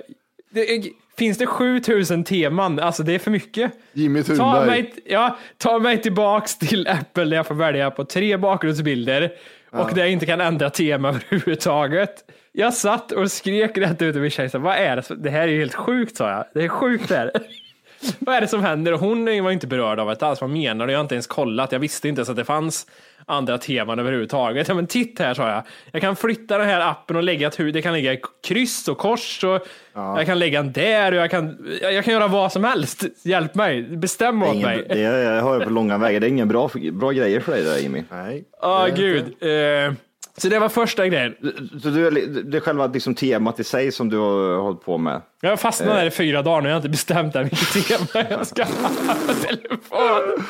det 0.50 0.90
finns 1.18 1.38
det 1.38 1.46
7000 1.46 2.24
teman? 2.24 2.78
Alltså 2.78 3.02
det 3.02 3.14
är 3.14 3.18
för 3.18 3.30
mycket. 3.30 3.72
Jimmy 3.92 4.22
Ta 4.22 4.35
Thunberg. 4.35 4.66
mig, 4.66 4.94
ja, 5.04 5.37
ta 5.58 5.78
mig 5.78 6.02
tillbaks 6.02 6.58
till 6.58 6.88
Apple 6.88 7.24
där 7.24 7.37
jag 7.37 7.46
får 7.46 7.54
välja 7.54 7.90
på 7.90 8.04
tre 8.04 8.37
bakgrundsbilder 8.37 9.32
och 9.70 9.90
där 9.94 10.02
jag 10.02 10.11
inte 10.11 10.26
kan 10.26 10.40
ändra 10.40 10.70
tema 10.70 11.08
överhuvudtaget. 11.30 12.24
Jag 12.54 12.74
satt 12.74 13.12
och 13.12 13.32
skrek 13.32 13.78
rätt 13.78 14.02
ut 14.02 14.16
över 14.16 14.28
tjejen, 14.28 14.50
så, 14.50 14.58
vad 14.58 14.76
är 14.76 14.96
det? 14.96 15.14
Det 15.14 15.30
här 15.30 15.42
är 15.42 15.52
ju 15.52 15.58
helt 15.58 15.74
sjukt 15.74 16.16
sa 16.16 16.30
jag. 16.30 16.44
Det 16.54 16.64
är 16.64 16.68
sjukt 16.68 17.08
det 17.08 17.16
här. 17.16 17.30
vad 18.18 18.34
är 18.34 18.40
det 18.40 18.48
som 18.48 18.64
händer? 18.64 18.92
Och 18.92 19.00
hon 19.00 19.24
var 19.44 19.50
inte 19.50 19.66
berörd 19.66 20.00
av 20.00 20.08
det 20.08 20.22
alls. 20.22 20.40
Vad 20.40 20.50
menar 20.50 20.86
du? 20.86 20.92
Jag 20.92 20.98
har 20.98 21.04
inte 21.04 21.14
ens 21.14 21.26
kollat. 21.26 21.72
Jag 21.72 21.78
visste 21.78 22.08
inte 22.08 22.18
ens 22.18 22.28
att 22.28 22.36
det 22.36 22.44
fanns 22.44 22.86
andra 23.26 23.58
teman 23.58 23.98
överhuvudtaget. 23.98 24.68
Ja, 24.68 24.74
men 24.74 24.86
titta 24.86 25.24
här 25.24 25.34
sa 25.34 25.48
jag. 25.50 25.62
Jag 25.92 26.00
kan 26.00 26.16
flytta 26.16 26.58
den 26.58 26.68
här 26.68 26.80
appen 26.80 27.16
och 27.16 27.22
lägga 27.22 27.46
ett 27.48 27.60
huvud. 27.60 27.74
Det 27.74 27.82
kan 27.82 27.94
ligga 27.94 28.12
i 28.12 28.20
kryss 28.46 28.88
och 28.88 28.98
kors 28.98 29.44
och 29.44 29.66
jag 29.94 30.26
kan 30.26 30.38
lägga 30.38 30.62
den 30.62 30.72
där 30.72 31.12
och 31.12 31.18
jag 31.18 31.30
kan, 31.30 31.68
jag 31.82 32.04
kan 32.04 32.14
göra 32.14 32.28
vad 32.28 32.52
som 32.52 32.64
helst. 32.64 33.04
Hjälp 33.22 33.54
mig. 33.54 33.82
Bestäm 33.82 34.42
åt 34.42 34.54
ingen, 34.54 34.68
mig. 34.68 34.86
det 34.88 35.00
jag 35.00 35.42
hör 35.42 35.60
på 35.60 35.70
långa 35.70 35.98
vägar, 35.98 36.20
det 36.20 36.26
är 36.26 36.28
ingen 36.28 36.48
bra, 36.48 36.70
bra 36.92 37.10
grejer 37.10 37.40
för 37.40 37.52
dig 37.52 37.62
där 37.62 37.78
Jimmy. 37.78 38.02
Nej. 38.10 38.44
Ja, 38.60 38.88
gud. 38.96 39.24
Eh, 39.40 39.92
så 40.36 40.48
det 40.48 40.58
var 40.58 40.68
första 40.68 41.08
grejen. 41.08 41.34
Så 41.82 41.88
du, 41.88 42.10
det 42.44 42.56
är 42.56 42.60
själva 42.60 42.86
liksom 42.86 43.14
temat 43.14 43.60
i 43.60 43.64
sig 43.64 43.92
som 43.92 44.08
du 44.08 44.16
har 44.18 44.56
hållit 44.62 44.84
på 44.84 44.98
med? 44.98 45.20
Jag 45.40 45.60
fastnade 45.60 45.98
där 46.00 46.06
i 46.06 46.10
fyra 46.10 46.42
dagar 46.42 46.60
nu. 46.62 46.68
Jag 46.68 46.74
har 46.74 46.78
inte 46.78 46.88
bestämt 46.88 47.36
än 47.36 47.42
vilket 47.44 47.88
tema 47.88 48.26
jag 48.30 48.46
ska 48.46 48.64
ha 48.64 49.14
på 49.26 49.32
telefon. 49.34 50.44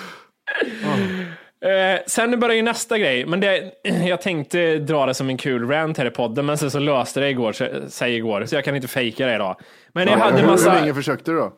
Eh, 1.64 2.00
sen 2.06 2.40
börjar 2.40 2.56
ju 2.56 2.62
nästa 2.62 2.98
grej. 2.98 3.26
Men 3.26 3.40
det, 3.40 3.72
jag 4.06 4.20
tänkte 4.22 4.78
dra 4.78 5.06
det 5.06 5.14
som 5.14 5.28
en 5.28 5.36
kul 5.36 5.68
rant 5.68 5.98
här 5.98 6.06
i 6.06 6.10
podden, 6.10 6.46
men 6.46 6.58
sen 6.58 6.70
så 6.70 6.78
löste 6.78 7.20
det 7.20 7.30
igår, 7.30 7.52
så- 7.52 7.68
sig 7.88 8.16
igår, 8.16 8.44
så 8.46 8.54
jag 8.54 8.64
kan 8.64 8.76
inte 8.76 8.88
fejka 8.88 9.26
det 9.26 9.34
idag. 9.34 9.56
Men 9.92 10.08
jag 10.08 10.16
hade 10.18 10.46
massa... 10.46 10.70
hur 10.70 10.80
länge 10.80 10.94
försökte 10.94 11.30
du 11.30 11.36
då? 11.36 11.52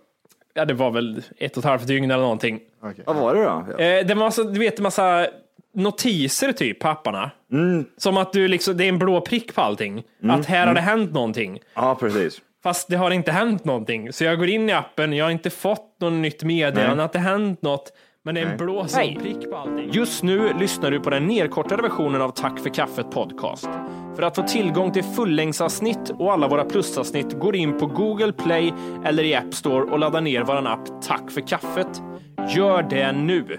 Ja, 0.54 0.64
det 0.64 0.74
var 0.74 0.90
väl 0.90 1.22
ett 1.38 1.52
och 1.56 1.58
ett 1.58 1.64
halvt 1.64 1.86
dygn 1.86 2.10
eller 2.10 2.22
någonting. 2.22 2.60
Vad 3.04 3.16
var 3.16 3.34
det 3.34 3.42
då? 3.42 3.66
Ja. 3.78 3.84
Eh, 3.84 4.06
det 4.06 4.14
var 4.14 4.24
massa, 4.24 4.42
du 4.44 4.60
vet, 4.60 4.78
massa 4.80 5.26
notiser 5.74 6.52
typ 6.52 6.78
på 6.78 6.88
apparna. 6.88 7.30
Som 7.96 8.16
att 8.16 8.32
du 8.32 8.48
liksom, 8.48 8.76
det 8.76 8.84
är 8.84 8.88
en 8.88 8.98
blå 8.98 9.20
prick 9.20 9.54
på 9.54 9.60
allting. 9.60 10.02
Att 10.28 10.46
här 10.46 10.66
har 10.66 10.74
det 10.74 10.80
hänt 10.80 11.12
någonting. 11.12 11.58
ja, 11.74 11.96
precis. 12.00 12.40
Fast 12.62 12.88
det 12.88 12.96
har 12.96 13.10
inte 13.10 13.32
hänt 13.32 13.64
någonting. 13.64 14.12
Så 14.12 14.24
jag 14.24 14.38
går 14.38 14.48
in 14.48 14.70
i 14.70 14.72
appen, 14.72 15.12
jag 15.12 15.24
har 15.24 15.30
inte 15.30 15.50
fått 15.50 15.96
något 16.00 16.12
nytt 16.12 16.42
meddelande 16.42 17.04
att 17.04 17.12
det 17.12 17.18
hänt 17.18 17.62
något. 17.62 17.92
Men 18.26 18.34
det 18.34 18.40
är 18.40 18.46
en 18.46 18.56
blå 18.56 18.86
prick 19.20 19.50
på 19.50 19.56
allting. 19.56 19.90
Just 19.92 20.22
nu 20.22 20.52
lyssnar 20.60 20.90
du 20.90 21.00
på 21.00 21.10
den 21.10 21.26
nedkortade 21.26 21.82
versionen 21.82 22.22
av 22.22 22.30
Tack 22.30 22.58
för 22.58 22.70
kaffet 22.70 23.10
podcast. 23.10 23.68
För 24.16 24.22
att 24.22 24.36
få 24.36 24.42
tillgång 24.42 24.92
till 24.92 25.04
fullängdsavsnitt 25.04 26.10
och 26.18 26.32
alla 26.32 26.48
våra 26.48 26.64
plusavsnitt 26.64 27.32
går 27.32 27.56
in 27.56 27.78
på 27.78 27.86
Google 27.86 28.32
Play 28.32 28.72
eller 29.04 29.24
i 29.24 29.34
App 29.34 29.54
Store 29.54 29.84
och 29.84 29.98
laddar 29.98 30.20
ner 30.20 30.44
våran 30.44 30.66
app 30.66 31.02
Tack 31.02 31.30
för 31.30 31.40
kaffet. 31.40 32.02
Gör 32.56 32.82
det 32.82 33.12
nu! 33.12 33.58